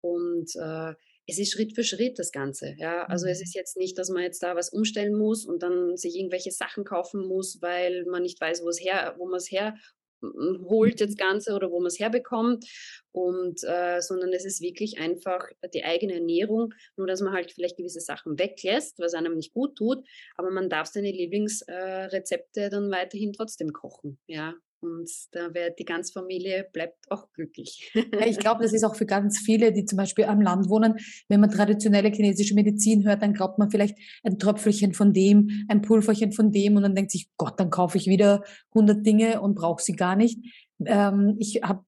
Und 0.01 0.51
äh, 0.57 0.95
es 1.29 1.39
ist 1.39 1.53
Schritt 1.53 1.75
für 1.75 1.85
Schritt 1.85 2.19
das 2.19 2.33
Ganze. 2.33 2.75
Ja, 2.79 3.05
also 3.05 3.27
es 3.27 3.39
mhm. 3.39 3.43
ist 3.45 3.55
jetzt 3.55 3.77
nicht, 3.77 3.99
dass 3.99 4.09
man 4.09 4.23
jetzt 4.23 4.43
da 4.43 4.57
was 4.57 4.71
umstellen 4.71 5.15
muss 5.15 5.45
und 5.45 5.63
dann 5.63 5.97
sich 5.97 6.17
irgendwelche 6.17 6.51
Sachen 6.51 6.85
kaufen 6.85 7.27
muss, 7.27 7.59
weil 7.61 8.05
man 8.07 8.23
nicht 8.23 8.41
weiß, 8.41 8.63
wo 8.63 8.69
es 8.69 8.81
her, 8.81 9.15
wo 9.19 9.27
man 9.27 9.37
es 9.37 9.51
her 9.51 9.77
holt 10.23 11.01
das 11.01 11.17
Ganze 11.17 11.55
oder 11.55 11.71
wo 11.71 11.79
man 11.79 11.87
es 11.87 11.99
herbekommt. 11.99 12.65
Und 13.13 13.63
äh, 13.65 14.01
sondern 14.01 14.33
es 14.33 14.45
ist 14.45 14.61
wirklich 14.61 14.99
einfach 14.99 15.47
die 15.75 15.85
eigene 15.85 16.15
Ernährung, 16.15 16.73
nur 16.97 17.07
dass 17.07 17.21
man 17.21 17.33
halt 17.33 17.51
vielleicht 17.53 17.77
gewisse 17.77 18.01
Sachen 18.01 18.39
weglässt, 18.39 18.99
was 18.99 19.15
einem 19.15 19.35
nicht 19.35 19.53
gut 19.53 19.77
tut, 19.77 20.07
aber 20.37 20.51
man 20.51 20.69
darf 20.69 20.87
seine 20.87 21.11
Lieblingsrezepte 21.11 22.61
äh, 22.61 22.71
dann 22.71 22.91
weiterhin 22.91 23.33
trotzdem 23.33 23.73
kochen. 23.73 24.19
Ja, 24.27 24.55
und 24.81 25.11
da 25.33 25.53
wird 25.55 25.79
die 25.79 25.85
ganze 25.85 26.13
Familie 26.13 26.67
bleibt 26.73 27.11
auch 27.11 27.31
glücklich. 27.33 27.93
Ich 28.27 28.39
glaube, 28.39 28.63
das 28.63 28.73
ist 28.73 28.85
auch 28.85 28.95
für 28.95 29.07
ganz 29.07 29.39
viele, 29.39 29.73
die 29.73 29.85
zum 29.85 29.97
Beispiel 29.97 30.25
am 30.25 30.41
Land 30.41 30.69
wohnen. 30.69 30.95
Wenn 31.29 31.41
man 31.41 31.51
traditionelle 31.51 32.11
chinesische 32.11 32.55
Medizin 32.55 33.05
hört, 33.05 33.23
dann 33.23 33.33
glaubt 33.33 33.59
man 33.59 33.71
vielleicht 33.71 33.97
ein 34.23 34.39
Tröpfelchen 34.39 34.93
von 34.93 35.13
dem, 35.13 35.67
ein 35.69 35.83
Pulverchen 35.83 36.33
von 36.33 36.53
dem 36.53 36.77
und 36.77 36.83
dann 36.83 36.95
denkt 36.95 37.11
sich, 37.11 37.29
Gott, 37.37 37.59
dann 37.59 37.71
kaufe 37.71 37.97
ich 37.97 38.07
wieder 38.07 38.43
100 38.75 39.05
Dinge 39.05 39.41
und 39.41 39.55
brauche 39.55 39.83
sie 39.83 39.95
gar 39.95 40.17
nicht. 40.17 40.39
Ähm, 40.85 41.37
ich 41.39 41.63
habe 41.63 41.85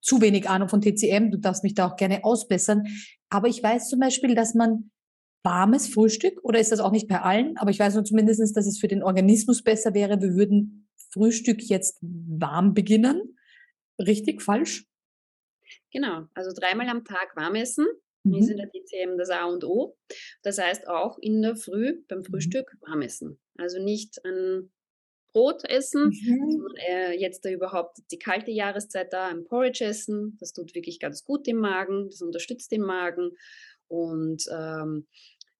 zu 0.00 0.20
wenig 0.20 0.48
Ahnung 0.48 0.68
von 0.68 0.80
TCM. 0.80 1.30
Du 1.30 1.38
darfst 1.38 1.62
mich 1.62 1.74
da 1.74 1.86
auch 1.86 1.96
gerne 1.96 2.24
ausbessern. 2.24 2.84
Aber 3.28 3.48
ich 3.48 3.62
weiß 3.62 3.88
zum 3.88 4.00
Beispiel, 4.00 4.34
dass 4.34 4.54
man 4.54 4.90
warmes 5.42 5.86
Frühstück, 5.86 6.40
oder 6.42 6.58
ist 6.58 6.72
das 6.72 6.80
auch 6.80 6.90
nicht 6.90 7.06
bei 7.06 7.20
allen, 7.22 7.56
aber 7.56 7.70
ich 7.70 7.78
weiß 7.78 7.94
nur 7.94 8.04
zumindest, 8.04 8.56
dass 8.56 8.66
es 8.66 8.78
für 8.78 8.88
den 8.88 9.04
Organismus 9.04 9.62
besser 9.62 9.94
wäre. 9.94 10.20
Wir 10.20 10.34
würden 10.34 10.85
Frühstück 11.16 11.62
jetzt 11.62 11.98
warm 12.02 12.74
beginnen. 12.74 13.38
Richtig, 13.98 14.42
falsch? 14.42 14.86
Genau, 15.90 16.26
also 16.34 16.52
dreimal 16.54 16.88
am 16.88 17.04
Tag 17.04 17.34
warm 17.36 17.54
essen 17.54 17.86
mhm. 18.26 18.34
ist 18.34 18.50
in 18.50 18.56
der 18.58 18.66
DCM 18.66 19.16
das 19.16 19.30
A 19.30 19.44
und 19.44 19.64
O. 19.64 19.96
Das 20.42 20.58
heißt 20.58 20.88
auch 20.88 21.18
in 21.18 21.42
der 21.42 21.56
Früh 21.56 22.02
beim 22.08 22.18
mhm. 22.18 22.24
Frühstück 22.24 22.76
warm 22.80 23.02
essen. 23.02 23.38
Also 23.56 23.82
nicht 23.82 24.22
ein 24.24 24.70
Brot 25.32 25.64
essen, 25.64 26.08
mhm. 26.08 26.50
sondern 26.50 26.76
äh, 26.76 27.12
jetzt 27.12 27.44
da 27.44 27.50
überhaupt 27.50 27.98
die 28.10 28.18
kalte 28.18 28.50
Jahreszeit 28.50 29.12
da 29.12 29.28
ein 29.28 29.44
Porridge 29.44 29.84
essen. 29.84 30.36
Das 30.40 30.52
tut 30.52 30.74
wirklich 30.74 31.00
ganz 31.00 31.24
gut 31.24 31.46
dem 31.46 31.58
Magen, 31.58 32.08
das 32.10 32.22
unterstützt 32.22 32.72
den 32.72 32.82
Magen 32.82 33.32
und 33.88 34.44
ähm, 34.50 35.06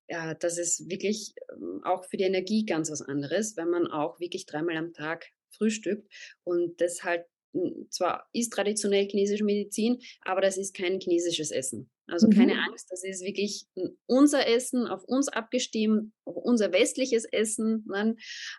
ja, 0.09 0.35
das 0.35 0.57
ist 0.57 0.88
wirklich 0.88 1.35
ähm, 1.53 1.81
auch 1.85 2.05
für 2.05 2.16
die 2.16 2.25
Energie 2.25 2.64
ganz 2.64 2.90
was 2.90 3.03
anderes, 3.03 3.57
wenn 3.57 3.69
man 3.69 3.88
auch 3.88 4.21
wirklich 4.21 4.47
dreimal 4.47 4.77
am 4.77 4.92
Tag 4.92 5.27
frühstückt 5.50 6.12
und 6.44 6.80
das 6.80 7.02
halt 7.02 7.24
hm, 7.52 7.87
zwar 7.90 8.28
ist 8.32 8.52
traditionell 8.52 9.09
chinesische 9.09 9.44
Medizin, 9.44 9.98
aber 10.22 10.40
das 10.40 10.59
ist 10.59 10.74
kein 10.74 11.00
chinesisches 11.00 11.50
Essen. 11.50 11.90
Also 12.09 12.28
keine 12.28 12.54
mhm. 12.54 12.61
Angst, 12.61 12.87
das 12.90 13.02
ist 13.02 13.24
wirklich 13.24 13.66
unser 14.06 14.46
Essen, 14.46 14.87
auf 14.87 15.02
uns 15.04 15.26
abgestimmt, 15.26 16.12
auf 16.24 16.37
unser 16.37 16.72
westliches 16.72 17.24
Essen. 17.24 17.85
Ne? 17.88 18.14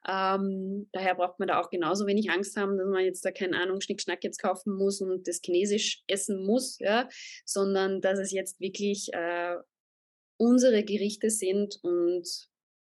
Ähm, 0.05 0.89
daher 0.91 1.15
braucht 1.15 1.39
man 1.39 1.47
da 1.47 1.61
auch 1.61 1.69
genauso 1.69 2.05
wenig 2.07 2.29
Angst 2.29 2.57
haben, 2.57 2.77
dass 2.77 2.87
man 2.87 3.05
jetzt 3.05 3.23
da 3.23 3.31
keine 3.31 3.57
Ahnung 3.57 3.79
Schnickschnack 3.79 4.21
jetzt 4.23 4.41
kaufen 4.41 4.75
muss 4.75 4.99
und 4.99 5.29
das 5.29 5.39
chinesisch 5.41 6.03
essen 6.07 6.45
muss, 6.45 6.77
ja, 6.79 7.07
sondern 7.45 8.01
dass 8.01 8.19
es 8.19 8.31
jetzt 8.31 8.59
wirklich 8.59 9.13
äh, 9.13 9.55
unsere 10.37 10.83
Gerichte 10.83 11.29
sind 11.29 11.79
und 11.83 12.27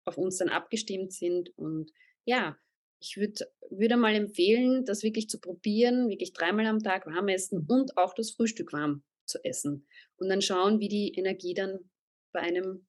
auf 0.06 0.18
uns 0.18 0.38
dann 0.38 0.50
abgestimmt 0.50 1.12
sind 1.12 1.50
und 1.58 1.92
ja, 2.26 2.58
ich 3.04 3.18
würde 3.18 3.46
würd 3.70 3.98
mal 3.98 4.16
empfehlen, 4.16 4.86
das 4.86 5.04
wirklich 5.04 5.28
zu 5.30 5.40
probieren, 5.40 6.10
wirklich 6.10 6.34
dreimal 6.34 6.66
am 6.68 6.80
Tag 6.80 7.06
warm 7.06 7.28
essen 7.28 7.66
und 7.68 7.98
auch 7.98 8.14
das 8.14 8.32
Frühstück 8.32 8.72
warm 8.72 9.04
zu 9.26 9.44
essen. 9.44 9.88
Und 10.16 10.30
dann 10.30 10.42
schauen, 10.42 10.80
wie 10.80 10.88
die 10.88 11.14
Energie 11.14 11.54
dann 11.54 11.80
bei 12.32 12.42
einem 12.42 12.86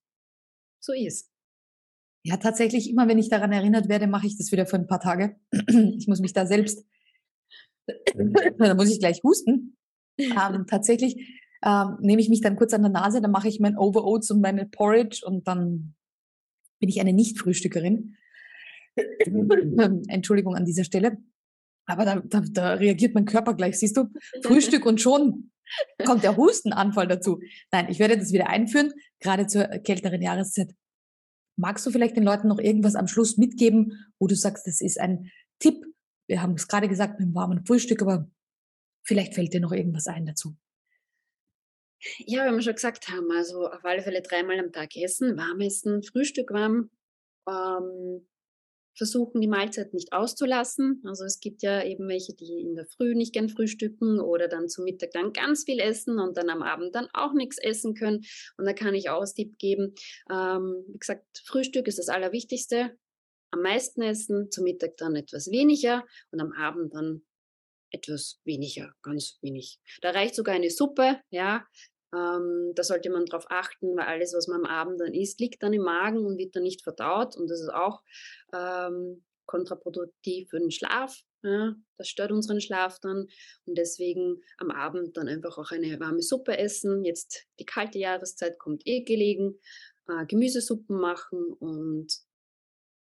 so 0.80 0.92
ist. 0.92 1.30
Ja, 2.22 2.36
tatsächlich, 2.36 2.88
immer 2.88 3.08
wenn 3.08 3.18
ich 3.18 3.28
daran 3.28 3.52
erinnert 3.52 3.88
werde, 3.88 4.06
mache 4.06 4.26
ich 4.26 4.38
das 4.38 4.52
wieder 4.52 4.66
für 4.66 4.76
ein 4.76 4.86
paar 4.86 5.00
Tage. 5.00 5.36
Ich 5.98 6.06
muss 6.06 6.20
mich 6.20 6.32
da 6.32 6.46
selbst, 6.46 6.86
da 8.58 8.74
muss 8.74 8.90
ich 8.90 9.00
gleich 9.00 9.22
husten. 9.22 9.76
Ähm, 10.16 10.66
tatsächlich 10.68 11.16
ähm, 11.64 11.96
nehme 12.00 12.22
ich 12.22 12.28
mich 12.28 12.40
dann 12.40 12.56
kurz 12.56 12.72
an 12.72 12.82
der 12.82 12.90
Nase, 12.90 13.20
dann 13.20 13.30
mache 13.30 13.48
ich 13.48 13.58
mein 13.58 13.76
Over-Oats 13.76 14.30
und 14.30 14.40
meine 14.40 14.66
Porridge 14.66 15.22
und 15.26 15.48
dann 15.48 15.94
bin 16.78 16.88
ich 16.88 17.00
eine 17.00 17.12
Nicht-Frühstückerin. 17.12 18.16
Entschuldigung 20.08 20.54
an 20.56 20.64
dieser 20.64 20.84
Stelle. 20.84 21.18
Aber 21.86 22.04
da, 22.04 22.20
da, 22.20 22.42
da 22.50 22.74
reagiert 22.74 23.14
mein 23.14 23.26
Körper 23.26 23.54
gleich, 23.54 23.78
siehst 23.78 23.96
du? 23.96 24.08
Frühstück 24.42 24.86
und 24.86 25.00
schon 25.00 25.50
kommt 26.04 26.24
der 26.24 26.36
Hustenanfall 26.36 27.08
dazu. 27.08 27.40
Nein, 27.70 27.88
ich 27.90 27.98
werde 27.98 28.18
das 28.18 28.32
wieder 28.32 28.48
einführen, 28.48 28.92
gerade 29.20 29.46
zur 29.46 29.64
kälteren 29.64 30.22
Jahreszeit. 30.22 30.74
Magst 31.56 31.86
du 31.86 31.90
vielleicht 31.90 32.16
den 32.16 32.24
Leuten 32.24 32.48
noch 32.48 32.58
irgendwas 32.58 32.96
am 32.96 33.06
Schluss 33.06 33.36
mitgeben, 33.36 34.12
wo 34.18 34.26
du 34.26 34.34
sagst, 34.34 34.66
das 34.66 34.80
ist 34.80 34.98
ein 34.98 35.30
Tipp? 35.58 35.84
Wir 36.26 36.42
haben 36.42 36.54
es 36.54 36.68
gerade 36.68 36.88
gesagt 36.88 37.20
mit 37.20 37.28
dem 37.28 37.34
warmen 37.34 37.64
Frühstück, 37.64 38.02
aber 38.02 38.28
vielleicht 39.04 39.34
fällt 39.34 39.52
dir 39.52 39.60
noch 39.60 39.72
irgendwas 39.72 40.06
ein 40.06 40.26
dazu. 40.26 40.56
Ja, 42.18 42.44
wenn 42.44 42.54
wir 42.54 42.62
schon 42.62 42.74
gesagt 42.74 43.08
haben, 43.08 43.30
also 43.30 43.66
auf 43.66 43.84
alle 43.84 44.02
Fälle 44.02 44.20
dreimal 44.20 44.58
am 44.58 44.72
Tag 44.72 44.96
essen, 44.96 45.36
warm 45.36 45.60
essen, 45.60 46.02
Frühstück 46.02 46.50
warm, 46.50 46.90
ähm, 47.48 48.26
versuchen, 48.94 49.40
die 49.40 49.48
Mahlzeit 49.48 49.92
nicht 49.92 50.12
auszulassen. 50.12 51.02
Also 51.04 51.24
es 51.24 51.40
gibt 51.40 51.62
ja 51.62 51.84
eben 51.84 52.08
welche, 52.08 52.34
die 52.34 52.60
in 52.60 52.74
der 52.74 52.86
Früh 52.86 53.14
nicht 53.14 53.32
gern 53.32 53.48
frühstücken 53.48 54.20
oder 54.20 54.48
dann 54.48 54.68
zum 54.68 54.84
Mittag 54.84 55.10
dann 55.12 55.32
ganz 55.32 55.64
viel 55.64 55.80
essen 55.80 56.18
und 56.18 56.36
dann 56.36 56.50
am 56.50 56.62
Abend 56.62 56.94
dann 56.94 57.08
auch 57.12 57.32
nichts 57.32 57.58
essen 57.58 57.94
können. 57.94 58.24
Und 58.56 58.64
da 58.64 58.72
kann 58.72 58.94
ich 58.94 59.10
auch 59.10 59.20
als 59.20 59.34
Tipp 59.34 59.58
geben, 59.58 59.94
ähm, 60.30 60.84
wie 60.88 60.98
gesagt, 60.98 61.24
Frühstück 61.44 61.88
ist 61.88 61.98
das 61.98 62.08
Allerwichtigste. 62.08 62.96
Am 63.50 63.62
meisten 63.62 64.02
essen, 64.02 64.50
zum 64.50 64.64
Mittag 64.64 64.96
dann 64.96 65.14
etwas 65.14 65.50
weniger 65.50 66.04
und 66.32 66.40
am 66.40 66.52
Abend 66.52 66.94
dann 66.94 67.22
etwas 67.90 68.40
weniger, 68.44 68.92
ganz 69.02 69.38
wenig. 69.40 69.78
Da 70.02 70.10
reicht 70.10 70.34
sogar 70.34 70.56
eine 70.56 70.70
Suppe, 70.70 71.20
ja, 71.30 71.64
Ähm, 72.14 72.72
da 72.74 72.82
sollte 72.82 73.10
man 73.10 73.26
darauf 73.26 73.46
achten, 73.50 73.96
weil 73.96 74.06
alles, 74.06 74.34
was 74.34 74.46
man 74.46 74.64
am 74.64 74.70
Abend 74.70 75.00
dann 75.00 75.14
isst, 75.14 75.40
liegt 75.40 75.62
dann 75.62 75.72
im 75.72 75.82
Magen 75.82 76.24
und 76.24 76.38
wird 76.38 76.54
dann 76.54 76.62
nicht 76.62 76.82
verdaut. 76.82 77.36
Und 77.36 77.48
das 77.50 77.60
ist 77.60 77.72
auch 77.72 78.02
ähm, 78.52 79.24
kontraproduktiv 79.46 80.50
für 80.50 80.58
den 80.58 80.70
Schlaf. 80.70 81.20
Ja, 81.42 81.74
das 81.98 82.08
stört 82.08 82.32
unseren 82.32 82.60
Schlaf 82.60 83.00
dann. 83.00 83.26
Und 83.66 83.76
deswegen 83.76 84.42
am 84.58 84.70
Abend 84.70 85.16
dann 85.16 85.28
einfach 85.28 85.58
auch 85.58 85.70
eine 85.72 86.00
warme 86.00 86.22
Suppe 86.22 86.56
essen. 86.56 87.04
Jetzt 87.04 87.46
die 87.58 87.66
kalte 87.66 87.98
Jahreszeit 87.98 88.58
kommt 88.58 88.82
eh 88.86 89.02
gelegen. 89.02 89.58
Äh, 90.08 90.26
Gemüsesuppen 90.26 90.98
machen 90.98 91.52
und 91.52 92.08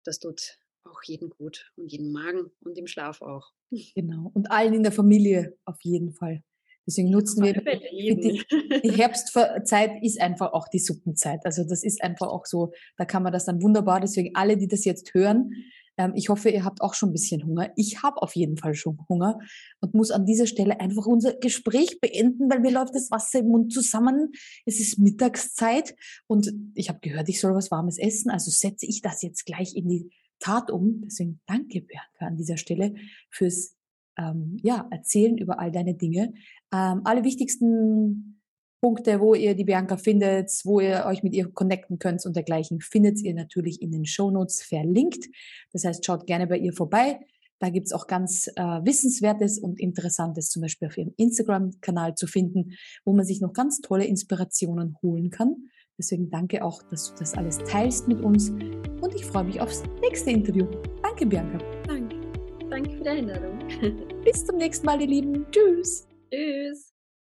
das 0.05 0.19
tut 0.19 0.59
auch 0.85 1.03
jedem 1.05 1.31
gut 1.31 1.71
und 1.77 1.93
jedem 1.93 2.13
Magen 2.13 2.51
und 2.65 2.79
im 2.79 2.87
Schlaf 2.87 3.23
auch. 3.23 3.53
Genau. 3.95 4.31
Und 4.35 4.51
allen 4.51 4.75
in 4.75 4.83
der 4.83 4.93
Familie 4.93 5.57
auf 5.65 5.81
jeden 5.83 6.13
Fall. 6.13 6.43
Deswegen 6.91 7.11
nutzen 7.11 7.45
wir 7.45 7.53
die, 7.53 8.45
die 8.83 8.93
Herbstzeit 8.97 10.03
ist 10.03 10.21
einfach 10.21 10.53
auch 10.53 10.67
die 10.67 10.81
Suppenzeit. 10.81 11.47
Also 11.47 11.63
das 11.63 11.85
ist 11.85 12.03
einfach 12.03 12.27
auch 12.27 12.47
so, 12.47 12.73
da 12.97 13.05
kann 13.05 13.23
man 13.23 13.33
das 13.33 13.45
dann 13.45 13.63
wunderbar. 13.63 14.01
Deswegen 14.01 14.35
alle, 14.35 14.57
die 14.57 14.67
das 14.67 14.85
jetzt 14.85 15.15
hören, 15.15 15.53
ähm, 15.97 16.15
ich 16.17 16.31
hoffe, 16.31 16.51
ihr 16.51 16.65
habt 16.65 16.81
auch 16.81 16.95
schon 16.95 17.11
ein 17.11 17.13
bisschen 17.13 17.47
Hunger. 17.47 17.71
Ich 17.77 18.03
habe 18.03 18.21
auf 18.23 18.35
jeden 18.35 18.57
Fall 18.57 18.75
schon 18.75 18.99
Hunger 19.09 19.39
und 19.79 19.95
muss 19.95 20.11
an 20.11 20.27
dieser 20.27 20.47
Stelle 20.47 20.81
einfach 20.81 21.07
unser 21.07 21.35
Gespräch 21.35 22.01
beenden, 22.01 22.51
weil 22.51 22.59
mir 22.59 22.73
läuft 22.73 22.97
das 22.97 23.13
Wasser 23.13 23.39
im 23.39 23.49
Mund 23.49 23.73
zusammen. 23.73 24.33
Es 24.67 24.81
ist 24.81 24.99
Mittagszeit 24.99 25.95
und 26.27 26.53
ich 26.75 26.89
habe 26.89 26.99
gehört, 27.01 27.29
ich 27.29 27.41
soll 27.41 27.55
was 27.55 27.71
Warmes 27.71 27.99
essen. 27.99 28.31
Also 28.31 28.51
setze 28.51 28.87
ich 28.87 29.01
das 29.01 29.23
jetzt 29.23 29.47
gleich 29.47 29.77
in 29.77 29.89
die 29.89 30.11
Tat 30.41 30.73
um. 30.73 31.03
Deswegen 31.05 31.41
danke, 31.47 31.83
Bianca, 31.83 32.27
an 32.27 32.37
dieser 32.37 32.57
Stelle 32.57 32.95
fürs 33.31 33.77
ähm, 34.21 34.59
ja, 34.63 34.87
Erzählen 34.91 35.39
über 35.39 35.59
all 35.59 35.73
deine 35.73 35.95
Dinge. 35.95 36.35
Ähm, 36.73 37.01
alle 37.05 37.25
wichtigsten 37.25 38.41
Punkte, 38.81 39.21
wo 39.21 39.35
ihr 39.35 39.55
die 39.55 39.65
Bianca 39.65 39.97
findet, 39.97 40.51
wo 40.65 40.81
ihr 40.81 41.05
euch 41.07 41.23
mit 41.23 41.35
ihr 41.35 41.51
connecten 41.53 41.99
könnt 41.99 42.25
und 42.25 42.35
dergleichen, 42.35 42.81
findet 42.81 43.21
ihr 43.21 43.35
natürlich 43.35 43.83
in 43.83 43.93
den 43.93 44.07
Shownotes 44.07 44.63
verlinkt. 44.63 45.27
Das 45.73 45.85
heißt, 45.85 46.05
schaut 46.05 46.27
gerne 46.27 46.47
bei 46.47 46.59
ihr 46.59 46.73
vorbei. 46.73 47.21
Da 47.59 47.69
gibt's 47.69 47.93
auch 47.93 48.07
ganz 48.07 48.49
äh, 48.57 48.63
Wissenswertes 48.63 49.59
und 49.59 49.79
Interessantes, 49.79 50.49
zum 50.49 50.63
Beispiel 50.63 50.89
auf 50.89 50.97
ihrem 50.97 51.13
Instagram-Kanal 51.19 52.15
zu 52.15 52.27
finden, 52.27 52.73
wo 53.05 53.13
man 53.13 53.27
sich 53.27 53.43
noch 53.43 53.53
ganz 53.53 53.81
tolle 53.81 54.07
Inspirationen 54.07 54.97
holen 55.03 55.29
kann. 55.29 55.69
Deswegen 55.99 56.31
danke 56.31 56.65
auch, 56.65 56.83
dass 56.85 57.13
du 57.13 57.19
das 57.19 57.35
alles 57.35 57.59
teilst 57.59 58.09
mit 58.09 58.23
uns 58.23 58.49
und 58.49 59.15
ich 59.15 59.27
freue 59.27 59.45
mich 59.45 59.61
aufs 59.61 59.83
nächste 60.01 60.31
Interview. 60.31 60.65
Danke, 61.03 61.27
Bianca. 61.27 61.59
Danke. 61.87 62.17
Danke 62.71 62.91
für 62.93 63.03
die 63.03 63.09
Einladung. 63.11 63.59
Bis 64.25 64.45
zum 64.45 64.57
nächsten 64.57 64.87
Mal, 64.87 65.01
ihr 65.01 65.07
Lieben. 65.07 65.47
Tschüss. 65.51 66.07
Tschüss. 66.31 66.90